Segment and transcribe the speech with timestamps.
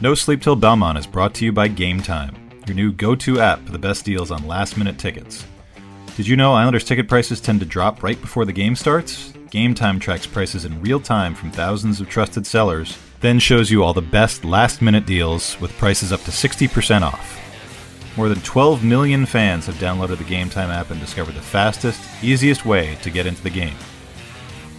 [0.00, 2.32] No Sleep Till Belmont is brought to you by Game Time,
[2.68, 5.44] your new go to app for the best deals on last minute tickets.
[6.16, 9.32] Did you know Islanders ticket prices tend to drop right before the game starts?
[9.50, 13.82] Game Time tracks prices in real time from thousands of trusted sellers, then shows you
[13.82, 17.36] all the best last minute deals with prices up to 60% off.
[18.16, 22.00] More than 12 million fans have downloaded the Game Time app and discovered the fastest,
[22.22, 23.74] easiest way to get into the game.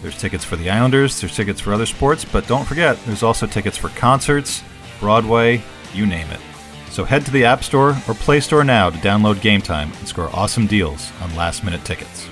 [0.00, 3.46] There's tickets for the Islanders, there's tickets for other sports, but don't forget, there's also
[3.46, 4.62] tickets for concerts,
[5.00, 5.62] Broadway,
[5.92, 6.40] you name it.
[6.90, 10.06] So head to the App Store or Play Store now to download Game Time and
[10.06, 12.28] score awesome deals on last minute tickets.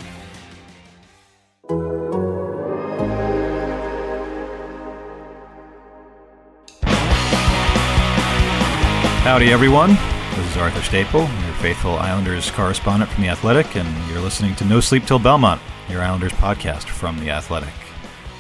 [9.24, 9.90] Howdy, everyone.
[10.34, 14.64] This is Arthur Staple, your faithful Islanders correspondent from The Athletic, and you're listening to
[14.64, 17.72] No Sleep Till Belmont, your Islanders podcast from The Athletic.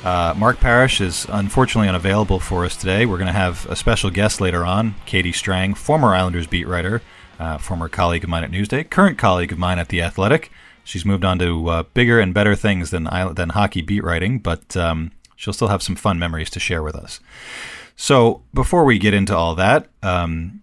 [0.04, 3.04] Uh, Mark Parrish is unfortunately unavailable for us today.
[3.04, 7.02] We're going to have a special guest later on, Katie Strang, former Islanders beat writer,
[7.38, 10.52] uh, former colleague of mine at Newsday, current colleague of mine at The Athletic.
[10.84, 14.76] She's moved on to uh, bigger and better things than, than hockey beat writing, but
[14.76, 17.20] um, she'll still have some fun memories to share with us.
[17.96, 20.62] So before we get into all that, um,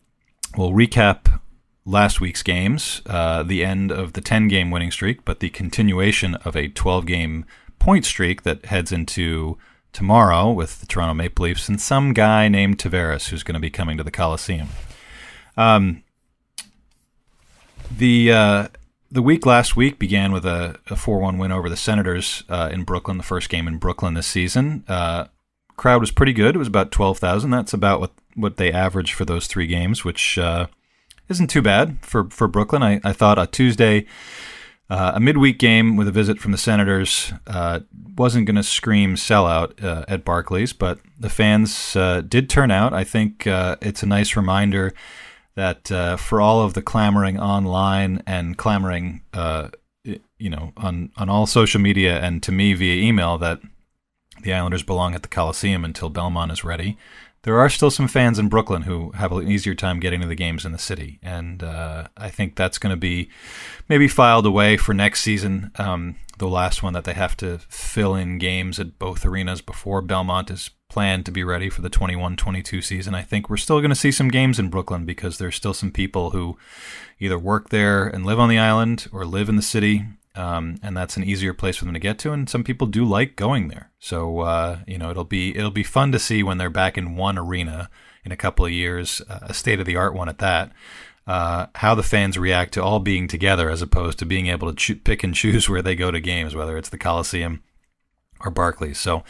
[0.57, 1.41] we'll recap
[1.85, 6.35] last week's games, uh, the end of the 10 game winning streak, but the continuation
[6.35, 7.45] of a 12 game
[7.85, 9.59] point streak that heads into
[9.93, 13.69] tomorrow with the Toronto Maple Leafs and some guy named Tavares who's going to be
[13.69, 14.69] coming to the Coliseum.
[15.55, 16.03] Um,
[17.95, 18.67] the uh,
[19.11, 22.85] the week last week began with a, a 4-1 win over the Senators uh, in
[22.85, 24.83] Brooklyn, the first game in Brooklyn this season.
[24.87, 25.25] Uh,
[25.77, 26.55] crowd was pretty good.
[26.55, 27.51] It was about 12,000.
[27.51, 30.65] That's about what, what they averaged for those three games, which uh,
[31.29, 32.81] isn't too bad for, for Brooklyn.
[32.81, 34.07] I, I thought a Tuesday
[34.89, 37.79] uh, a midweek game with a visit from the Senators uh,
[38.15, 42.93] wasn't going to scream sellout uh, at Barclays, but the fans uh, did turn out.
[42.93, 44.93] I think uh, it's a nice reminder
[45.55, 49.21] that uh, for all of the clamoring online and clamoring,
[50.37, 53.61] you know, on on all social media and to me via email that
[54.43, 56.97] the Islanders belong at the Coliseum until Belmont is ready
[57.45, 60.33] there are still some fans in Brooklyn who have an easier time getting to the
[60.33, 63.29] games in the city, and uh, I think that's going to be
[63.87, 65.69] maybe filed away for next season.
[65.75, 70.01] Um, the last one that they have to fill in games at both arenas before
[70.01, 73.13] Belmont is planned to be ready for the 21-22 season.
[73.13, 75.91] I think we're still going to see some games in Brooklyn because there's still some
[75.91, 76.57] people who
[77.19, 80.95] either work there and live on the island or live in the city um, and
[80.95, 82.31] that's an easier place for them to get to.
[82.31, 83.91] And some people do like going there.
[83.99, 87.15] So uh, you know, it'll be it'll be fun to see when they're back in
[87.15, 87.89] one arena
[88.23, 90.71] in a couple of years, uh, a state of the art one at that.
[91.27, 94.75] Uh, how the fans react to all being together as opposed to being able to
[94.75, 97.63] cho- pick and choose where they go to games, whether it's the Coliseum
[98.41, 98.99] or Barclays.
[98.99, 99.23] So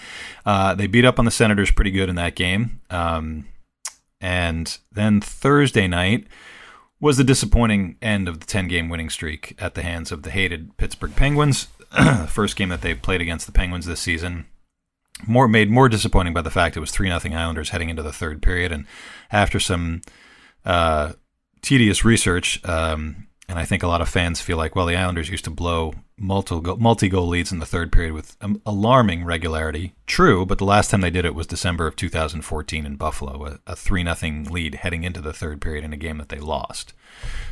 [0.45, 2.81] uh, they beat up on the Senators pretty good in that game.
[2.89, 3.47] Um,
[4.19, 6.27] and then Thursday night,
[6.99, 10.31] was the disappointing end of the 10 game winning streak at the hands of the
[10.31, 11.67] hated Pittsburgh Penguins.
[12.27, 14.45] First game that they played against the Penguins this season.
[15.25, 18.11] More made more disappointing by the fact it was 3 0 Islanders heading into the
[18.11, 18.71] third period.
[18.71, 18.85] And
[19.31, 20.01] after some
[20.65, 21.13] uh,
[21.61, 25.29] tedious research, um, and I think a lot of fans feel like, well, the Islanders
[25.29, 29.93] used to blow multi multi goal leads in the third period with alarming regularity.
[30.07, 33.75] True, but the last time they did it was December of 2014 in Buffalo, a,
[33.75, 36.93] 3 0 lead heading into the third period in a game that they lost.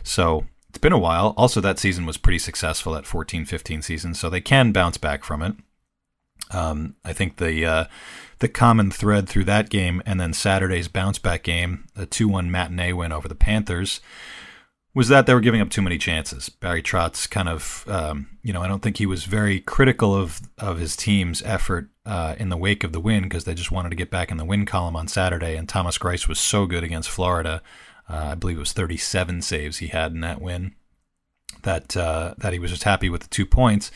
[0.03, 1.34] So it's been a while.
[1.38, 5.24] Also, that season was pretty successful, that 14 15 season, so they can bounce back
[5.24, 5.56] from it.
[6.51, 7.85] Um, I think the uh,
[8.40, 12.50] the common thread through that game and then Saturday's bounce back game, a 2 1
[12.50, 14.01] matinee win over the Panthers,
[14.96, 16.50] was that they were giving up too many chances.
[16.50, 20.42] Barry Trotz kind of, um, you know, I don't think he was very critical of
[20.58, 23.90] of his team's effort uh, in the wake of the win because they just wanted
[23.90, 25.56] to get back in the win column on Saturday.
[25.56, 27.62] And Thomas Greiss was so good against Florida.
[28.09, 30.76] Uh, I believe it was 37 saves he had in that win.
[31.64, 33.90] That uh, that he was just happy with the two points.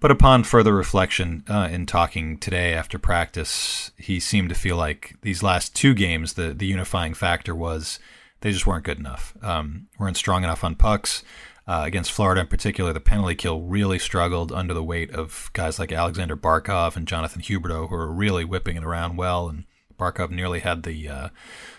[0.00, 5.14] But upon further reflection, uh, in talking today after practice, he seemed to feel like
[5.22, 7.98] these last two games, the the unifying factor was
[8.44, 9.34] they just weren't good enough.
[9.40, 11.24] Um, weren't strong enough on pucks.
[11.66, 15.78] Uh, against Florida in particular, the penalty kill really struggled under the weight of guys
[15.78, 19.48] like Alexander Barkov and Jonathan Huberdeau, who were really whipping it around well.
[19.48, 19.64] And
[19.98, 21.28] Barkov nearly had the uh,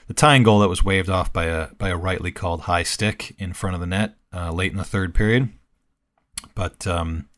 [0.07, 3.35] the tying goal that was waved off by a by a rightly called high stick
[3.38, 5.50] in front of the net uh, late in the third period.
[6.56, 7.29] But um,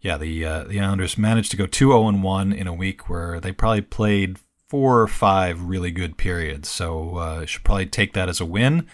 [0.00, 3.50] yeah, the uh, the Islanders managed to go 2-0 1 in a week where they
[3.50, 4.38] probably played
[4.70, 6.68] four or five really good periods.
[6.68, 8.86] So uh, should probably take that as a win.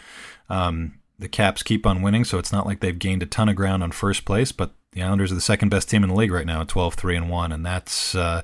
[0.48, 3.56] Um, the Caps keep on winning, so it's not like they've gained a ton of
[3.56, 4.52] ground on first place.
[4.52, 6.94] But the Islanders are the second best team in the league right now, at 12
[6.94, 8.40] 3 and one, and that's uh,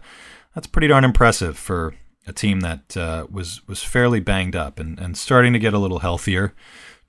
[0.55, 1.95] that's pretty darn impressive for
[2.27, 5.79] a team that uh, was was fairly banged up and, and starting to get a
[5.79, 6.55] little healthier.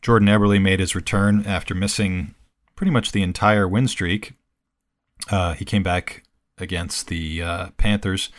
[0.02, 2.34] Jordan Eberle made his return after missing
[2.78, 4.34] pretty much the entire win streak.
[5.30, 6.24] Uh, he came back
[6.58, 8.30] against the uh, Panthers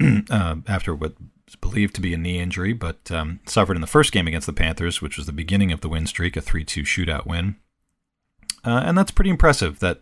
[0.30, 1.14] uh, after what
[1.44, 4.46] was believed to be a knee injury, but um, suffered in the first game against
[4.46, 7.56] the Panthers, which was the beginning of the win streak, a 3 2 shootout win.
[8.64, 10.00] Uh, and that's pretty impressive that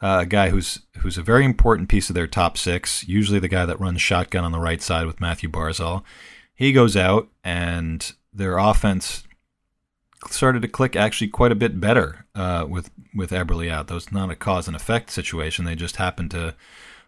[0.00, 3.48] uh, a guy who's who's a very important piece of their top six, usually the
[3.48, 6.02] guy that runs shotgun on the right side with Matthew Barzal,
[6.54, 9.24] he goes out and their offense
[10.30, 13.86] started to click actually quite a bit better uh, with with Eberle out.
[13.86, 15.64] That was not a cause and effect situation.
[15.64, 16.54] They just happened to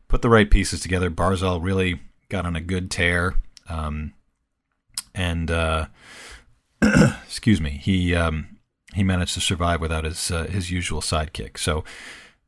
[0.07, 1.11] put the right pieces together.
[1.11, 3.35] Barzal really got on a good tear,
[3.69, 4.13] um,
[5.15, 5.87] and uh,
[7.27, 8.59] excuse me, he um,
[8.95, 11.59] he managed to survive without his uh, his usual sidekick.
[11.59, 11.85] So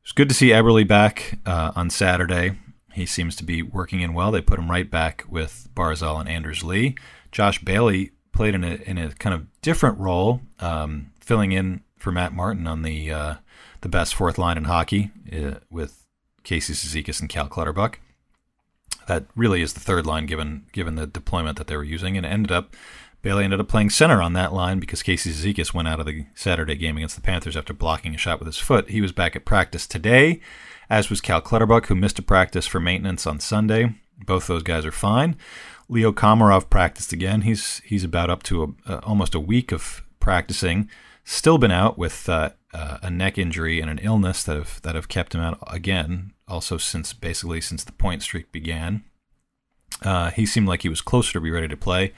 [0.03, 2.57] it's good to see Eberle back uh, on Saturday.
[2.93, 4.31] He seems to be working in well.
[4.31, 6.95] They put him right back with Barzal and Anders Lee.
[7.31, 12.11] Josh Bailey played in a in a kind of different role, um, filling in for
[12.11, 13.35] Matt Martin on the uh,
[13.81, 16.05] the best fourth line in hockey uh, with
[16.43, 17.99] Casey Cizikas and Cal Clutterbuck.
[19.07, 22.25] That really is the third line given given the deployment that they were using, and
[22.25, 22.75] ended up
[23.21, 26.25] Bailey ended up playing center on that line because Casey Cizikas went out of the
[26.35, 28.89] Saturday game against the Panthers after blocking a shot with his foot.
[28.89, 30.39] He was back at practice today,
[30.89, 33.95] as was Cal Clutterbuck, who missed a practice for maintenance on Sunday.
[34.25, 35.35] Both those guys are fine.
[35.89, 37.41] Leo Komarov practiced again.
[37.41, 40.89] He's he's about up to a, almost a week of practicing.
[41.23, 44.95] Still been out with uh, uh, a neck injury and an illness that have that
[44.95, 46.33] have kept him out again.
[46.47, 49.03] Also since basically since the point streak began.
[50.01, 52.13] Uh, he seemed like he was closer to be ready to play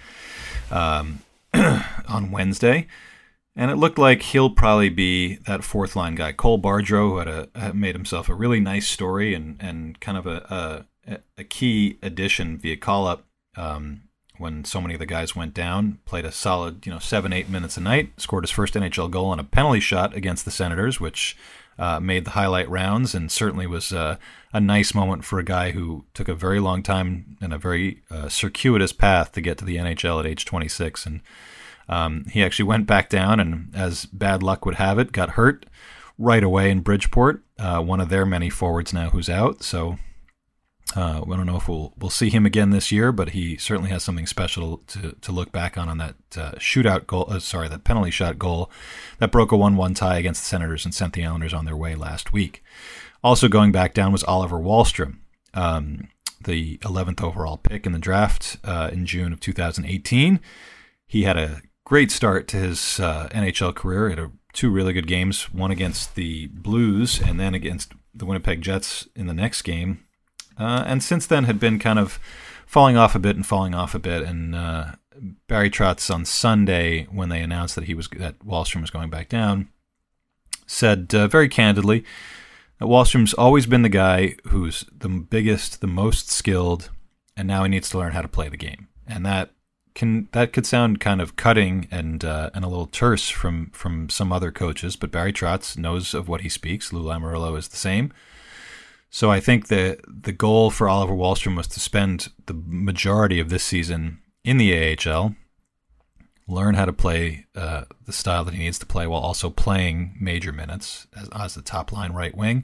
[0.71, 1.19] um,
[1.53, 2.87] on Wednesday.
[3.55, 6.31] And it looked like he'll probably be that fourth line guy.
[6.31, 10.17] Cole Bardreau, who had, a, had made himself a really nice story and, and kind
[10.17, 13.25] of a, a, a key addition via call up
[13.57, 14.03] um,
[14.37, 15.99] when so many of the guys went down.
[16.05, 18.11] Played a solid, you know, seven eight minutes a night.
[18.17, 21.35] Scored his first NHL goal on a penalty shot against the Senators, which
[21.79, 24.17] uh, made the highlight rounds, and certainly was uh,
[24.53, 28.03] a nice moment for a guy who took a very long time and a very
[28.11, 31.05] uh, circuitous path to get to the NHL at age 26.
[31.05, 31.21] And
[31.87, 35.65] um, he actually went back down, and as bad luck would have it, got hurt
[36.17, 37.43] right away in Bridgeport.
[37.57, 39.63] Uh, one of their many forwards now who's out.
[39.63, 39.97] So
[40.95, 43.91] uh, I don't know if we'll we'll see him again this year, but he certainly
[43.91, 47.27] has something special to, to look back on on that uh, shootout goal.
[47.30, 48.71] Uh, sorry, that penalty shot goal
[49.19, 51.94] that broke a one-one tie against the Senators and sent the Islanders on their way
[51.94, 52.63] last week.
[53.24, 55.18] Also going back down was Oliver Wahlstrom,
[55.53, 56.07] um,
[56.41, 60.39] the 11th overall pick in the draft uh, in June of 2018.
[61.06, 64.09] He had a great start to his uh, NHL career.
[64.09, 68.25] He had a, two really good games, one against the Blues and then against the
[68.25, 70.06] Winnipeg Jets in the next game
[70.59, 72.19] uh, and since then had been kind of
[72.65, 74.21] falling off a bit and falling off a bit.
[74.21, 74.91] And uh,
[75.47, 79.29] Barry Trotz on Sunday, when they announced that he was that Wahlstrom was going back
[79.29, 79.69] down,
[80.67, 82.03] said uh, very candidly
[82.79, 86.89] that Wahlstrom's always been the guy who's the biggest, the most skilled,
[87.35, 88.88] and now he needs to learn how to play the game.
[89.07, 89.51] And that
[89.95, 94.09] can that could sound kind of cutting and uh, and a little terse from from
[94.09, 96.94] some other coaches, but Barry Trotz knows of what he speaks.
[96.94, 98.13] Lou Lamoriello is the same.
[99.09, 103.50] So I think the the goal for Oliver Wahlstrom was to spend the majority of
[103.50, 105.35] this season in the AHL,
[106.47, 110.15] learn how to play uh, the style that he needs to play while also playing
[110.19, 112.63] major minutes as, as the top line right wing,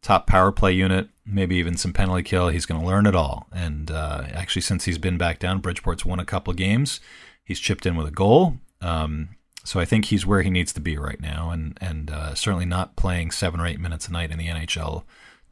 [0.00, 2.48] top power play unit, maybe even some penalty kill.
[2.48, 3.46] He's going to learn it all.
[3.52, 7.00] And uh, actually, since he's been back down, Bridgeport's won a couple games.
[7.44, 8.56] He's chipped in with a goal.
[8.80, 9.30] Um,
[9.64, 12.66] so I think he's where he needs to be right now, and and uh, certainly
[12.66, 15.04] not playing seven or eight minutes a night in the NHL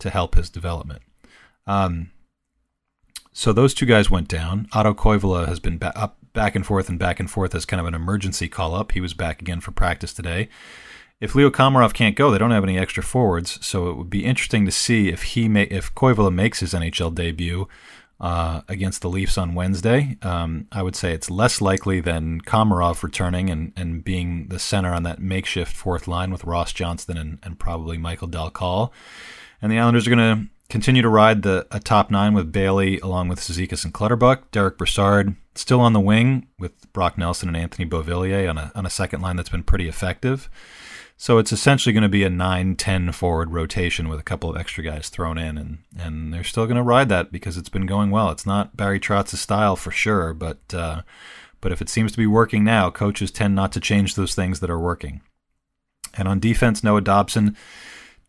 [0.03, 1.03] to help his development.
[1.67, 2.11] Um,
[3.33, 4.69] so those two guys went down.
[4.73, 7.81] Otto Koivula has been ba- up, back and forth and back and forth as kind
[7.81, 8.93] of an emergency call up.
[8.93, 10.49] He was back again for practice today.
[11.21, 14.25] If Leo Komarov can't go, they don't have any extra forwards, so it would be
[14.25, 17.69] interesting to see if he may, if Koivula makes his NHL debut
[18.21, 20.17] uh, against the Leafs on Wednesday.
[20.23, 24.93] Um, I would say it's less likely than Komarov returning and, and being the center
[24.93, 28.93] on that makeshift fourth line with Ross Johnston and, and probably Michael Dal Colle.
[29.63, 32.99] And the Islanders are going to continue to ride the a top nine with Bailey
[32.99, 34.51] along with Cizikas and Clutterbuck.
[34.51, 38.85] Derek Brassard still on the wing with Brock Nelson and Anthony Beauvillier on a, on
[38.85, 40.51] a second line that's been pretty effective.
[41.17, 44.83] So it's essentially going to be a 9-10 forward rotation with a couple of extra
[44.83, 48.11] guys thrown in, and, and they're still going to ride that because it's been going
[48.11, 48.31] well.
[48.31, 51.03] It's not Barry Trotz's style for sure, but uh,
[51.61, 54.59] but if it seems to be working now, coaches tend not to change those things
[54.59, 55.21] that are working.
[56.15, 57.57] And on defense, Noah Dobson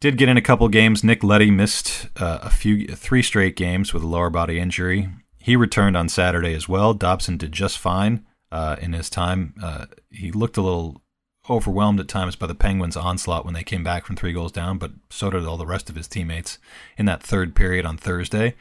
[0.03, 1.01] did get in a couple games.
[1.01, 5.07] Nick Leddy missed uh, a few three straight games with a lower body injury.
[5.39, 6.93] he returned on Saturday as well.
[6.93, 9.53] Dobson did just fine uh, in his time.
[9.63, 11.01] Uh, he looked a little
[11.49, 14.77] overwhelmed at times by the Penguins' onslaught when they came back from three goals down,
[14.77, 16.57] but so did all the rest of his teammates
[16.97, 18.55] in that third period on Thursday.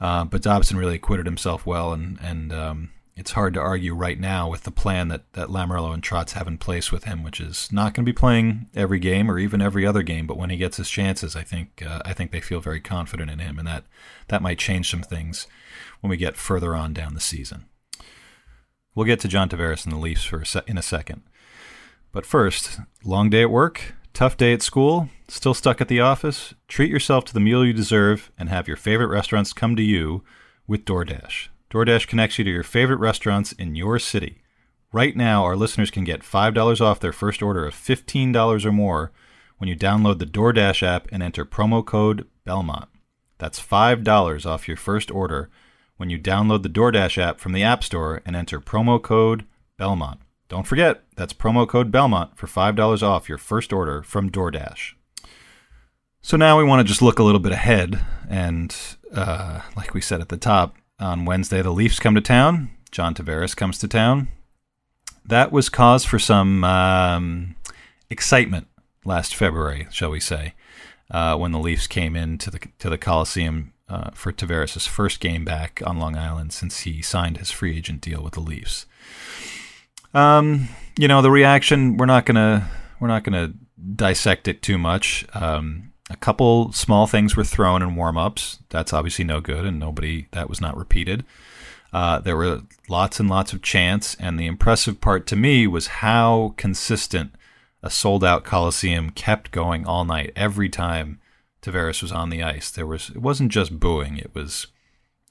[0.00, 4.18] Uh, but Dobson really acquitted himself well, and and um, it's hard to argue right
[4.18, 7.40] now with the plan that that Lamoriello and Trotz have in place with him, which
[7.40, 10.26] is not going to be playing every game or even every other game.
[10.26, 13.30] But when he gets his chances, I think uh, I think they feel very confident
[13.30, 13.84] in him, and that
[14.28, 15.48] that might change some things
[16.00, 17.66] when we get further on down the season.
[18.94, 21.22] We'll get to John Tavares and the Leafs for a se- in a second.
[22.12, 26.54] But first, long day at work, tough day at school, still stuck at the office?
[26.68, 30.22] Treat yourself to the meal you deserve and have your favorite restaurants come to you
[30.66, 31.48] with DoorDash.
[31.70, 34.40] DoorDash connects you to your favorite restaurants in your city.
[34.90, 39.12] Right now, our listeners can get $5 off their first order of $15 or more
[39.58, 42.88] when you download the DoorDash app and enter promo code Belmont.
[43.36, 45.50] That's $5 off your first order
[45.98, 49.44] when you download the DoorDash app from the App Store and enter promo code
[49.76, 50.20] Belmont.
[50.48, 54.94] Don't forget, that's promo code Belmont for $5 off your first order from DoorDash.
[56.22, 58.00] So now we want to just look a little bit ahead.
[58.28, 58.74] And
[59.12, 62.70] uh, like we said at the top, on Wednesday, the Leafs come to town.
[62.90, 64.28] John Tavares comes to town.
[65.24, 67.56] That was cause for some um,
[68.08, 68.66] excitement
[69.04, 70.54] last February, shall we say,
[71.10, 75.44] uh, when the Leafs came into the to the Coliseum uh, for Tavares' first game
[75.44, 78.86] back on Long Island since he signed his free agent deal with the Leafs.
[80.14, 83.52] Um, you know, the reaction we're not gonna we're not gonna
[83.94, 85.26] dissect it too much.
[85.34, 88.58] Um, a couple small things were thrown in warm ups.
[88.70, 91.24] That's obviously no good, and nobody that was not repeated.
[91.92, 95.86] Uh, there were lots and lots of chants, and the impressive part to me was
[95.86, 97.32] how consistent
[97.82, 100.32] a sold out Coliseum kept going all night.
[100.34, 101.20] Every time
[101.62, 104.18] Tavares was on the ice, there was it wasn't just booing.
[104.18, 104.66] It was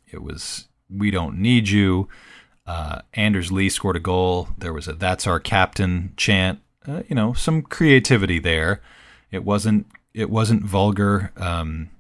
[0.07, 2.07] it was we don't need you.
[2.65, 4.49] Uh, Anders Lee scored a goal.
[4.57, 6.59] There was a "That's our captain" chant.
[6.87, 8.81] Uh, you know, some creativity there.
[9.31, 11.31] It wasn't it wasn't vulgar.
[11.37, 11.91] Um,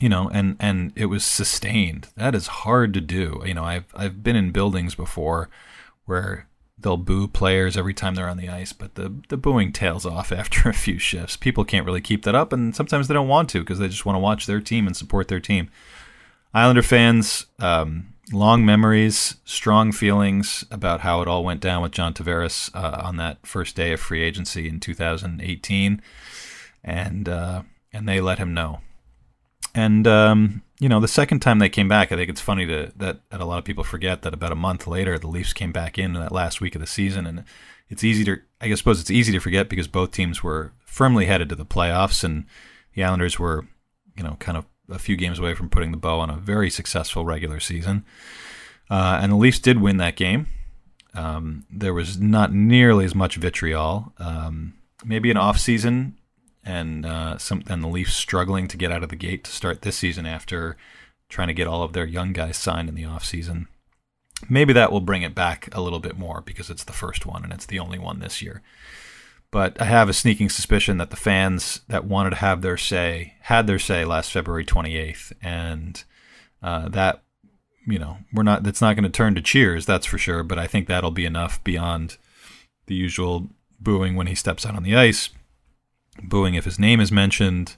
[0.00, 2.08] you know, and and it was sustained.
[2.16, 3.42] That is hard to do.
[3.44, 5.48] You know, I've I've been in buildings before
[6.06, 10.04] where they'll boo players every time they're on the ice, but the the booing tails
[10.04, 11.36] off after a few shifts.
[11.36, 14.06] People can't really keep that up, and sometimes they don't want to because they just
[14.06, 15.70] want to watch their team and support their team.
[16.54, 22.14] Islander fans, um, long memories, strong feelings about how it all went down with John
[22.14, 26.00] Tavares uh, on that first day of free agency in 2018,
[26.84, 27.62] and uh,
[27.92, 28.80] and they let him know.
[29.74, 32.92] And um, you know, the second time they came back, I think it's funny to,
[32.96, 35.72] that that a lot of people forget that about a month later, the Leafs came
[35.72, 37.44] back in that last week of the season, and
[37.88, 41.48] it's easy to I suppose it's easy to forget because both teams were firmly headed
[41.48, 42.44] to the playoffs, and
[42.94, 43.66] the Islanders were,
[44.16, 46.70] you know, kind of a few games away from putting the bow on a very
[46.70, 48.04] successful regular season.
[48.90, 50.46] Uh, and the Leafs did win that game.
[51.14, 54.12] Um, there was not nearly as much vitriol.
[54.18, 54.74] Um,
[55.04, 56.16] maybe an off season,
[56.64, 59.82] and uh, some and the Leafs struggling to get out of the gate to start
[59.82, 60.76] this season after
[61.28, 63.68] trying to get all of their young guys signed in the off season.
[64.48, 67.44] Maybe that will bring it back a little bit more because it's the first one
[67.44, 68.62] and it's the only one this year.
[69.54, 73.34] But I have a sneaking suspicion that the fans that wanted to have their say
[73.42, 76.02] had their say last February 28th, and
[76.60, 77.22] uh, that
[77.86, 80.42] you know we're not that's not going to turn to cheers, that's for sure.
[80.42, 82.16] But I think that'll be enough beyond
[82.86, 85.28] the usual booing when he steps out on the ice,
[86.22, 87.76] booing if his name is mentioned,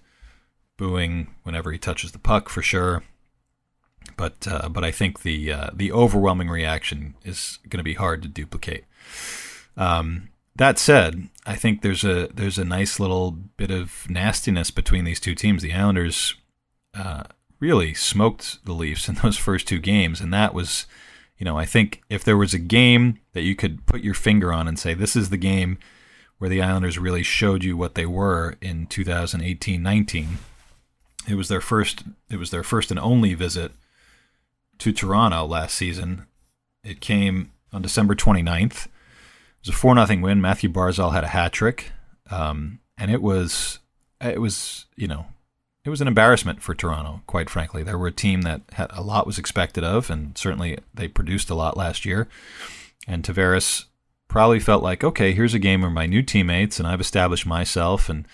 [0.77, 3.03] booing whenever he touches the puck for sure.
[4.17, 8.23] But uh, but I think the uh, the overwhelming reaction is going to be hard
[8.23, 8.85] to duplicate.
[9.77, 15.05] Um, that said, I think there's a there's a nice little bit of nastiness between
[15.05, 15.63] these two teams.
[15.63, 16.35] The Islanders
[16.95, 17.25] uh,
[17.61, 20.87] really smoked the Leafs in those first two games, and that was,
[21.37, 24.53] you know, I think if there was a game that you could put your finger
[24.53, 25.79] on and say this is the game
[26.39, 30.27] where the Islanders really showed you what they were in 2018-19,
[31.29, 33.73] it was their first it was their first and only visit
[34.79, 36.27] to Toronto last season.
[36.85, 38.91] It came on December 29th It
[39.61, 40.41] was a four nothing win.
[40.41, 41.93] Matthew Barzal had a hat trick,
[42.31, 43.81] um, and it was
[44.21, 45.27] it was you know
[45.85, 47.23] it was an embarrassment for Toronto.
[47.27, 50.79] Quite frankly, they were a team that had a lot was expected of, and certainly
[50.95, 52.29] they produced a lot last year.
[53.09, 53.85] And Tavares
[54.37, 58.11] probably felt like, okay, here's a game where my new teammates and I've established myself,
[58.11, 58.29] and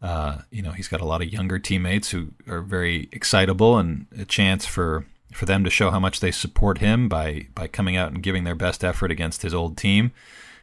[0.00, 4.06] uh, you know he's got a lot of younger teammates who are very excitable, and
[4.16, 7.96] a chance for for them to show how much they support him by by coming
[7.96, 10.12] out and giving their best effort against his old team.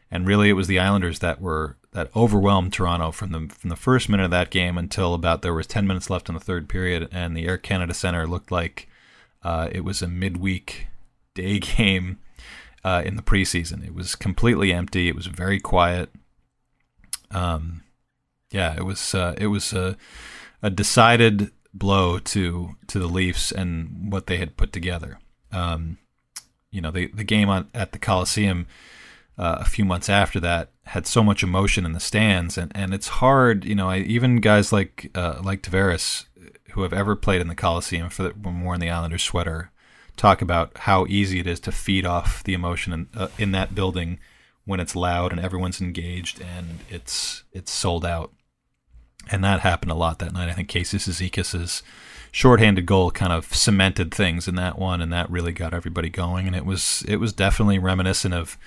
[0.10, 3.76] And really it was the Islanders that were that overwhelmed Toronto from the from the
[3.76, 6.70] first minute of that game until about there was 10 minutes left in the third
[6.70, 8.88] period and the Air Canada Center looked like
[9.44, 10.88] Uh, it was a midweek
[11.34, 12.20] day game
[12.84, 13.86] uh, in the preseason.
[13.86, 15.08] It was completely empty.
[15.08, 16.10] It was very quiet.
[17.32, 17.84] Um,
[18.52, 19.98] yeah, it was uh, it was a,
[20.62, 25.20] a decided blow to to the Leafs and what they had put together.
[25.52, 25.98] Um,
[26.72, 28.68] you know, the the game on, at the Coliseum
[29.38, 32.94] uh, a few months after that had so much emotion in the stands, and, and
[32.94, 33.64] it's hard.
[33.66, 36.26] You know, I, even guys like uh, like Tavares,
[36.72, 39.71] who have ever played in the Coliseum for the, when wearing the Islanders sweater,
[40.22, 43.74] talk about how easy it is to feed off the emotion in, uh, in that
[43.74, 44.20] building
[44.66, 48.32] when it's loud and everyone's engaged and it's it's sold out.
[49.32, 50.48] And that happened a lot that night.
[50.48, 51.82] I think Casey Cizikas's
[52.32, 56.46] shorthanded goal kind of cemented things in that one, and that really got everybody going.
[56.46, 58.60] And it was it was definitely reminiscent of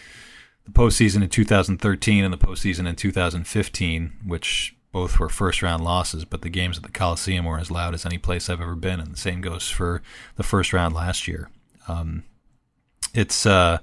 [0.65, 6.25] the postseason in 2013 and the postseason in 2015, which both were first round losses,
[6.25, 9.01] but the games at the Coliseum were as loud as any place I've ever been,
[9.01, 10.03] and the same goes for
[10.37, 11.51] the first round last year.
[11.89, 12.23] Um,
[13.13, 13.79] it's uh,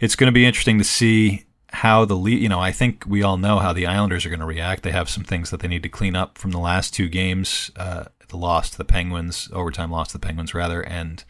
[0.00, 3.36] it's going to be interesting to see how the you know I think we all
[3.36, 4.82] know how the Islanders are going to react.
[4.82, 7.70] They have some things that they need to clean up from the last two games,
[7.76, 11.22] uh, the loss to the Penguins, overtime loss to the Penguins rather, and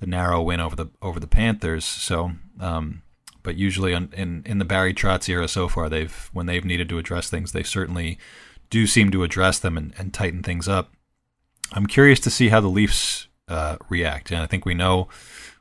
[0.00, 1.86] the narrow win over the over the Panthers.
[1.86, 2.32] So.
[2.60, 3.02] Um,
[3.42, 6.90] but usually in, in, in the Barry Trotz era so far, they've when they've needed
[6.90, 8.18] to address things, they certainly
[8.70, 10.92] do seem to address them and, and tighten things up.
[11.72, 15.08] I'm curious to see how the Leafs uh, react, and I think we know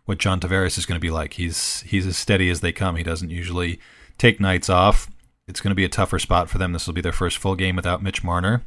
[0.05, 1.33] what John Tavares is going to be like.
[1.33, 2.95] He's he's as steady as they come.
[2.95, 3.79] He doesn't usually
[4.17, 5.09] take nights off.
[5.47, 6.73] It's going to be a tougher spot for them.
[6.73, 8.63] This will be their first full game without Mitch Marner.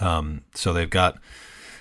[0.00, 1.18] Um, so they've got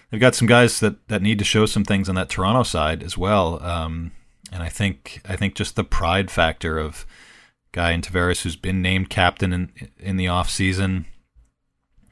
[0.09, 3.03] they've got some guys that, that need to show some things on that Toronto side
[3.03, 3.63] as well.
[3.63, 4.11] Um,
[4.51, 7.05] and I think I think just the pride factor of
[7.71, 11.05] guy in Tavares who's been named captain in in the off season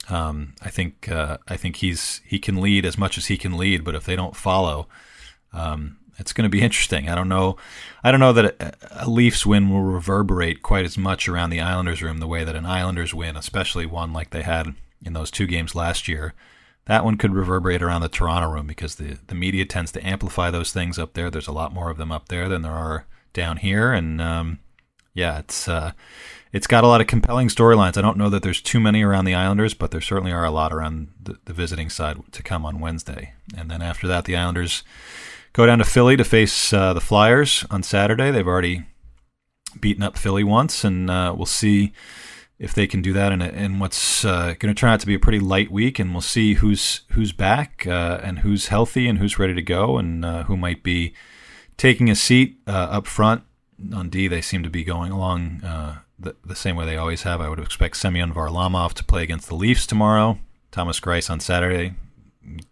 [0.10, 3.58] um, I think uh, I think he's he can lead as much as he can
[3.58, 4.88] lead, but if they don't follow,
[5.54, 7.10] um, it's going to be interesting.
[7.10, 7.58] I don't know.
[8.04, 12.02] I don't know that a, Leafs win will reverberate quite as much around the Islanders
[12.02, 14.74] room the way that an Islanders win, especially one like they had
[15.06, 16.34] in those two games last year.
[16.86, 20.50] That one could reverberate around the Toronto room because the the media tends to amplify
[20.50, 21.30] those things up there.
[21.30, 24.60] There's a lot more of them up there than there are down here, and um,
[25.14, 25.68] yeah, it's.
[25.68, 25.92] Uh,
[26.52, 27.98] it's got a lot of compelling storylines.
[27.98, 30.52] I don't know that there's too many around the Islanders, but there certainly are a
[30.52, 33.34] lot around the, the, visiting side to come on Wednesday.
[33.56, 34.84] And then after that, the Islanders
[35.54, 38.32] go down to Philly to face uh, the Flyers on Saturday.
[38.32, 38.88] They've already
[39.80, 41.94] beaten up Philly once, and uh, we'll see
[42.58, 45.08] if they can do that in, a, in what's uh, going to turn out to
[45.08, 46.00] be a pretty light week.
[46.00, 50.00] And we'll see who's who's back uh, and who's healthy and who's ready to go,
[50.00, 51.14] and uh, who might be
[51.78, 53.44] taking a seat uh, up front.
[53.94, 55.62] On D, they seem to be going along
[56.20, 57.42] the, the same way they always have.
[57.42, 60.40] I would expect Semyon Varlamov to play against the Leafs tomorrow.
[60.72, 61.94] Thomas Greiss on Saturday.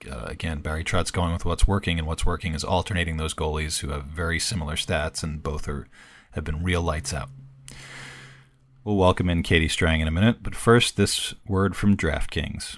[0.10, 3.80] Uh, again, Barry Trotz going with what's working, and what's working is alternating those goalies
[3.80, 5.88] who have very similar stats, and both are
[6.32, 7.30] have been real lights out.
[8.84, 12.78] We'll welcome in Katie Strang in a minute, but first, this word from DraftKings.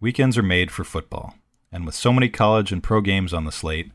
[0.00, 1.34] Weekends are made for football,
[1.72, 3.90] and with so many college and pro games on the slate,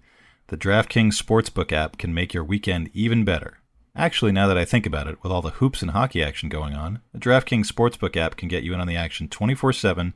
[0.48, 3.60] the DraftKings Sportsbook app can make your weekend even better.
[3.96, 6.74] Actually, now that I think about it, with all the hoops and hockey action going
[6.74, 10.14] on, the DraftKings Sportsbook app can get you in on the action 24 7,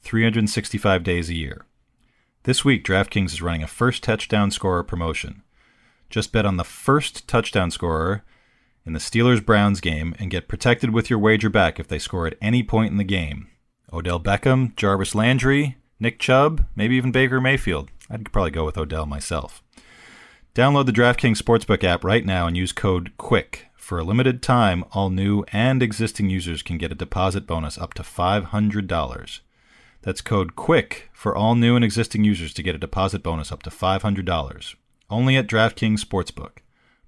[0.00, 1.66] 365 days a year.
[2.44, 5.42] This week, DraftKings is running a first touchdown scorer promotion.
[6.08, 8.24] Just bet on the first touchdown scorer
[8.86, 12.26] in the Steelers Browns game and get protected with your wager back if they score
[12.26, 13.48] at any point in the game.
[13.92, 17.90] Odell Beckham, Jarvis Landry, Nick Chubb, maybe even Baker Mayfield.
[18.08, 19.62] I'd probably go with Odell myself.
[20.58, 23.66] Download the DraftKings Sportsbook app right now and use code QUICK.
[23.76, 27.94] For a limited time, all new and existing users can get a deposit bonus up
[27.94, 29.40] to $500.
[30.02, 33.62] That's code QUICK for all new and existing users to get a deposit bonus up
[33.62, 34.74] to $500.
[35.08, 36.58] Only at DraftKings Sportsbook.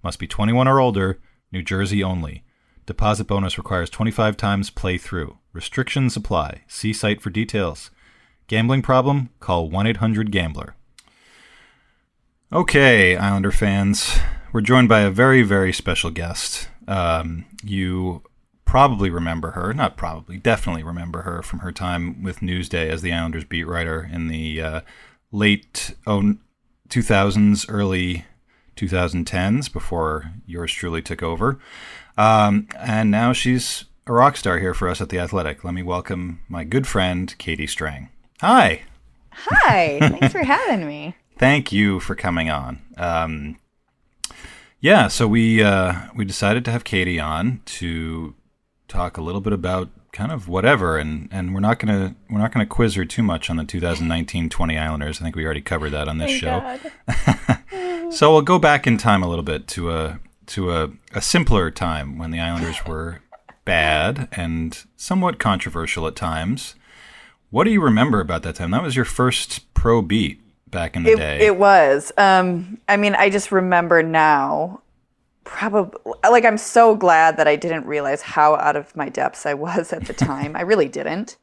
[0.05, 1.19] Must be 21 or older,
[1.51, 2.45] New Jersey only.
[2.87, 5.39] Deposit bonus requires 25 times play through.
[5.53, 6.63] Restrictions apply.
[6.69, 7.91] See site for details.
[8.47, 9.31] Gambling problem?
[9.41, 10.77] Call 1 800 Gambler.
[12.53, 14.19] Okay, Islander fans,
[14.53, 16.69] we're joined by a very, very special guest.
[16.89, 18.25] Um, you
[18.65, 23.13] probably remember her, not probably, definitely remember her from her time with Newsday as the
[23.13, 24.81] Islanders beat writer in the uh,
[25.31, 26.35] late oh,
[26.89, 28.25] 2000s, early
[28.75, 31.61] 2010s, before yours truly took over.
[32.19, 35.63] Um, and now she's a rock star here for us at The Athletic.
[35.63, 38.09] Let me welcome my good friend, Katie Strang.
[38.41, 38.83] Hi.
[39.31, 39.99] Hi.
[40.01, 42.83] Thanks for having me thank you for coming on.
[42.99, 43.57] Um,
[44.79, 48.35] yeah, so we uh, we decided to have Katie on to
[48.89, 52.53] talk a little bit about kind of whatever, and, and we're not gonna we're not
[52.53, 55.21] gonna quiz her too much on the 2019-20 Islanders.
[55.21, 56.79] I think we already covered that on this show.
[58.11, 61.71] so we'll go back in time a little bit to a to a, a simpler
[61.71, 63.21] time when the Islanders were
[63.65, 66.75] bad and somewhat controversial at times.
[67.51, 68.71] What do you remember about that time?
[68.71, 71.47] That was your first pro beat back in the It, day.
[71.47, 72.13] it was.
[72.17, 74.83] Um, I mean, I just remember now.
[75.45, 75.99] Probably,
[76.31, 79.93] like, I'm so glad that I didn't realize how out of my depths I was
[79.93, 80.55] at the time.
[80.57, 81.37] I really didn't,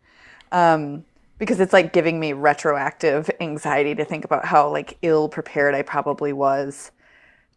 [0.52, 1.06] um,
[1.40, 5.82] because it's like giving me retroactive anxiety to think about how like ill prepared I
[5.82, 6.92] probably was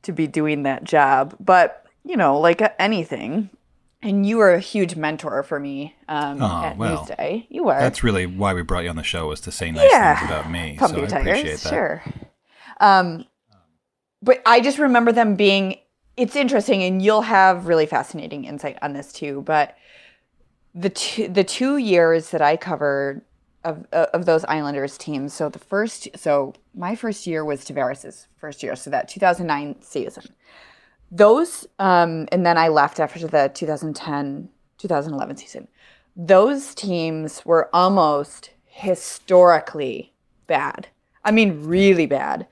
[0.02, 1.36] to be doing that job.
[1.40, 3.50] But you know, like anything,
[4.02, 7.46] and you were a huge mentor for me um, Oh, at well, Newsday.
[7.48, 7.78] You were.
[7.78, 10.18] That's really why we brought you on the show was to say nice Yeah.
[10.18, 10.76] things about me.
[10.78, 11.68] Pump so I tires, appreciate that.
[11.68, 12.02] sure.
[12.80, 13.26] Um,
[14.22, 15.76] but I just remember them being.
[16.16, 19.42] It's interesting, and you'll have really fascinating insight on this too.
[19.46, 19.76] But
[20.74, 23.22] the two, the two years that I covered
[23.64, 25.32] of of those Islanders teams.
[25.32, 28.76] So the first, so my first year was Tavares's first year.
[28.76, 30.24] So that 2009 season.
[31.10, 34.48] Those, um, and then I left after the 2010
[34.80, 35.68] 2011 season.
[36.16, 40.12] Those teams were almost historically
[40.46, 40.88] bad.
[41.24, 42.46] I mean, really bad.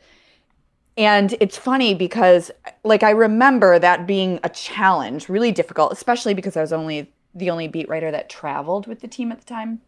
[0.96, 2.50] And it's funny because,
[2.84, 7.50] like, I remember that being a challenge, really difficult, especially because I was only the
[7.50, 9.80] only beat writer that traveled with the team at the time.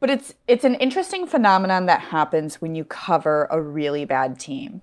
[0.00, 4.82] But it's it's an interesting phenomenon that happens when you cover a really bad team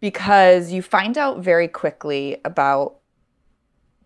[0.00, 2.96] because you find out very quickly about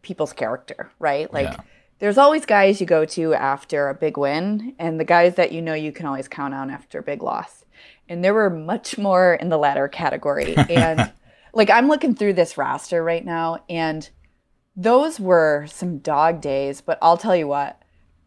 [0.03, 1.33] people's character, right?
[1.33, 1.57] Like Yeah.
[1.99, 5.63] there's always guys you go to after a big win and the guys that you
[5.63, 7.65] know you can always count on after a big loss.
[8.09, 10.55] And there were much more in the latter category.
[10.69, 11.13] And
[11.55, 14.09] like I'm looking through this roster right now and
[14.75, 17.83] those were some dog days, but I'll tell you what,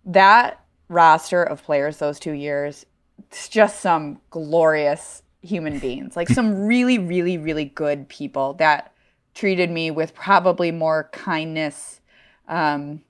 [0.06, 2.86] that roster of players those two years,
[3.18, 6.16] it's just some glorious human beings.
[6.16, 8.94] Like some really, really, really good people that
[9.34, 12.02] treated me with probably more kindness
[12.48, 13.02] um,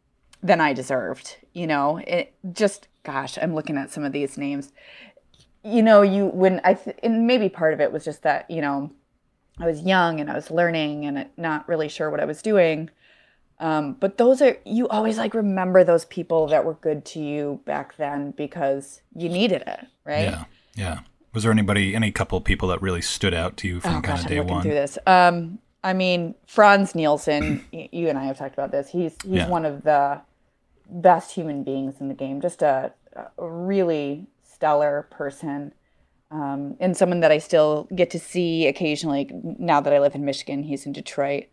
[0.41, 1.37] than I deserved.
[1.53, 4.71] You know, it just, gosh, I'm looking at some of these names.
[5.63, 8.61] You know, you, when I, th- and maybe part of it was just that, you
[8.61, 8.91] know,
[9.59, 12.89] I was young and I was learning and not really sure what I was doing.
[13.59, 17.61] Um, but those are you always like remember those people that were good to you
[17.65, 20.23] back then because you needed it, right?
[20.23, 20.43] Yeah,
[20.75, 20.99] yeah.
[21.35, 24.03] Was there anybody, any couple people that really stood out to you from Oh kind
[24.05, 24.61] gosh, of I'm day looking one?
[24.63, 24.97] through this.
[25.05, 27.63] Um, I mean, Frans Nielsen.
[27.71, 28.89] you and I have talked about this.
[28.89, 29.49] He's he's Yeah.
[29.49, 30.21] one of the
[30.89, 32.41] best human beings in the game.
[32.41, 32.93] Just a,
[33.37, 35.73] a really stellar person,
[36.31, 39.29] um, and someone that I still get to see occasionally.
[39.59, 41.45] Now that I live in Michigan, he's in Detroit.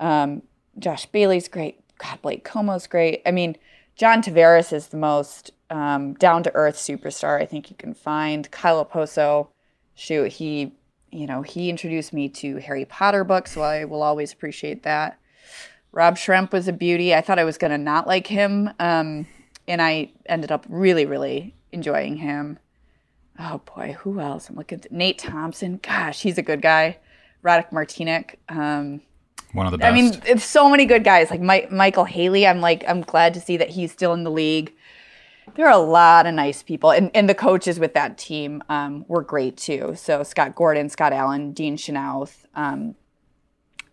[0.00, 0.42] Um,
[0.78, 1.80] Josh Bailey's great.
[1.98, 3.22] God, Blake Comeau's great.
[3.26, 3.56] I mean,
[3.96, 8.50] John Tavares is the most um, down to earth superstar I think you can find.
[8.50, 9.48] Kyle Okposo,
[9.94, 10.72] shoot, he,
[11.10, 15.18] you know, he introduced me to Harry Potter books, so I will always appreciate that.
[15.92, 17.14] Rob Schremp was a beauty.
[17.14, 19.26] I thought I was gonna not like him, um,
[19.66, 22.58] and I ended up really, really enjoying him.
[23.38, 24.48] Oh boy, who else?
[24.48, 24.80] I'm looking.
[24.84, 25.80] At Nate Thompson.
[25.82, 26.98] Gosh, he's a good guy.
[27.44, 28.36] Radek Martinek.
[28.48, 29.00] Um,
[29.52, 29.90] One of the best.
[29.90, 31.30] I mean, it's so many good guys.
[31.30, 32.46] Like Mike, Micheal Haley.
[32.46, 34.72] I'm like, I'm glad to see that he's still in the league.
[35.54, 39.04] There are a lot of nice people, and, and the coaches with that team um,
[39.08, 39.94] were great too.
[39.96, 42.94] So Scott Gordon, Scott Allen, Dean Chenoweth, um,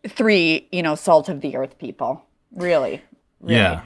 [0.07, 2.23] three, you know, salt of the earth people.
[2.51, 3.01] Really,
[3.39, 3.55] really.
[3.55, 3.81] Yeah,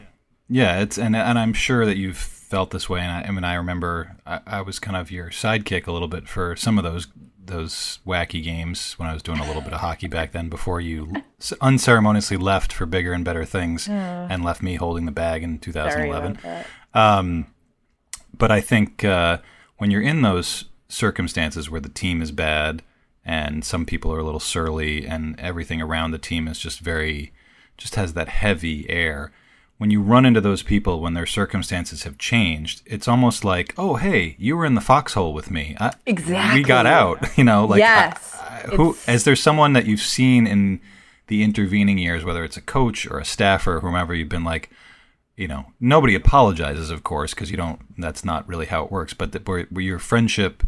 [0.49, 0.80] yeah.
[0.82, 3.01] It's and and I'm sure that you've felt this way.
[3.01, 6.08] And I, I mean, I remember I, I was kind of your sidekick a little
[6.08, 7.08] bit for some of those
[7.45, 10.49] those wacky games when I was doing a little bit of hockey back then.
[10.49, 11.13] Before you
[11.62, 15.71] unceremoniously left for bigger and better things and left me holding the bag in Hmm.
[15.71, 16.32] Sorry 2011.
[16.32, 16.67] about that.
[16.93, 17.47] Um,
[18.38, 19.38] but I think uh,
[19.78, 22.82] when you're in those circumstances where the team is bad
[23.26, 27.34] and some people are a little surly and everything around the team is just very,
[27.78, 29.32] just has that heavy air.
[29.78, 33.95] When you run into those people when their circumstances have changed, it's almost like, oh,
[33.95, 35.76] hey, you were in the foxhole with me.
[35.80, 36.62] I, Exactly.
[36.62, 37.19] We got out.
[37.38, 38.36] You know, like Yes.
[38.39, 40.80] I- I- who is there someone that you've seen in
[41.28, 44.71] the intervening years, whether it's a coach or a staffer, or whomever you've been like,
[45.38, 47.80] you know, nobody apologizes, of course, because you don't.
[47.97, 49.13] That's not really how it works.
[49.13, 50.63] But that where, where your friendship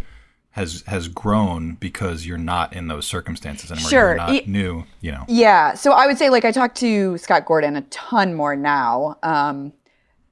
[0.51, 3.89] has has grown because you're not in those circumstances anymore.
[3.89, 4.07] Sure.
[4.09, 4.83] You're not Y- new.
[5.01, 5.25] You know.
[5.27, 5.73] Yeah.
[5.73, 9.73] So I would say, like, I talked to Scott Gordon a ton more now, um,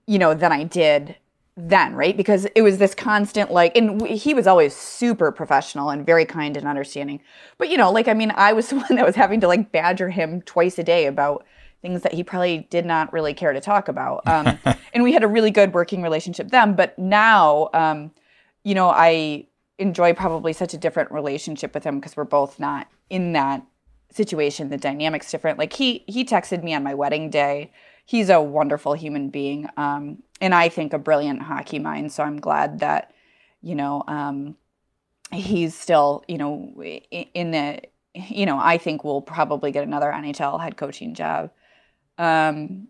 [0.05, 1.15] you know, than I did
[1.59, 2.15] then, right?
[2.15, 6.23] Because it was this constant, like, and w- he was always super professional and very
[6.23, 7.19] kind and understanding.
[7.57, 9.71] But, you know, like, I mean, I was the one that was having to, like,
[9.71, 11.45] badger him twice a day about,
[11.81, 14.25] things that he probably did not really care to talk about.
[14.27, 14.57] Um,
[14.93, 16.75] and we had a really good working relationship then.
[16.75, 18.11] But now, um,
[18.63, 19.47] you know, I
[19.79, 23.63] enjoy probably such a different relationship with him because we're both not in that
[24.11, 24.69] situation.
[24.69, 25.59] The dynamic's different.
[25.59, 27.71] Like he he texted me on my wedding day.
[28.05, 32.11] He's a wonderful human being, um, and I think a brilliant hockey mind.
[32.11, 33.13] So I'm glad that
[33.61, 34.55] you know um,
[35.31, 36.73] he's still you know
[37.11, 37.81] in the
[38.13, 41.51] you know I think we'll probably get another NHL head coaching job.
[42.17, 42.87] Um,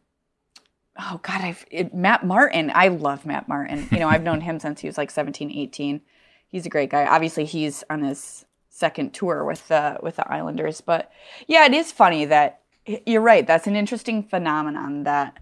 [0.98, 2.72] oh God, I've it, Matt Martin.
[2.74, 3.88] I love Matt Martin.
[3.92, 6.02] You know, I've known him since he was like 17, 18.
[6.48, 7.06] He's a great guy.
[7.06, 10.82] Obviously, he's on his second tour with the with the Islanders.
[10.82, 11.12] But
[11.48, 12.62] yeah, it is funny that
[13.06, 13.46] you're right.
[13.46, 15.38] That's an interesting phenomenon that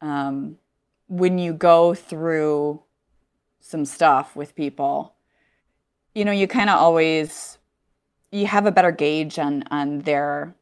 [0.00, 0.56] um,
[1.08, 2.82] when you go through
[3.60, 5.14] some stuff with people,
[6.14, 7.58] you know, you kind of always
[8.30, 10.54] you have a better gauge on on their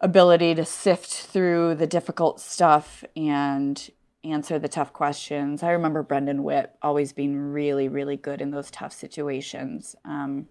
[0.00, 3.90] ability to sift through the difficult stuff and
[4.24, 5.62] answer the tough questions.
[5.62, 9.96] I remember Brendan Witt always being really, really good in those tough situations.
[10.04, 10.48] Um,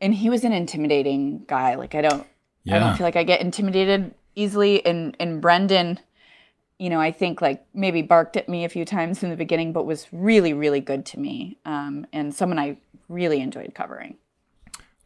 [0.00, 1.76] and he was an intimidating guy.
[1.76, 2.26] Like I don't,
[2.64, 2.76] yeah.
[2.76, 4.84] I don't feel like I get intimidated easily.
[4.84, 6.00] And and Brendan,
[6.78, 9.72] you know, I think like maybe barked at me a few times in the beginning,
[9.72, 11.58] but was really, really good to me.
[11.64, 12.78] Um, and someone I
[13.08, 14.16] really enjoyed covering.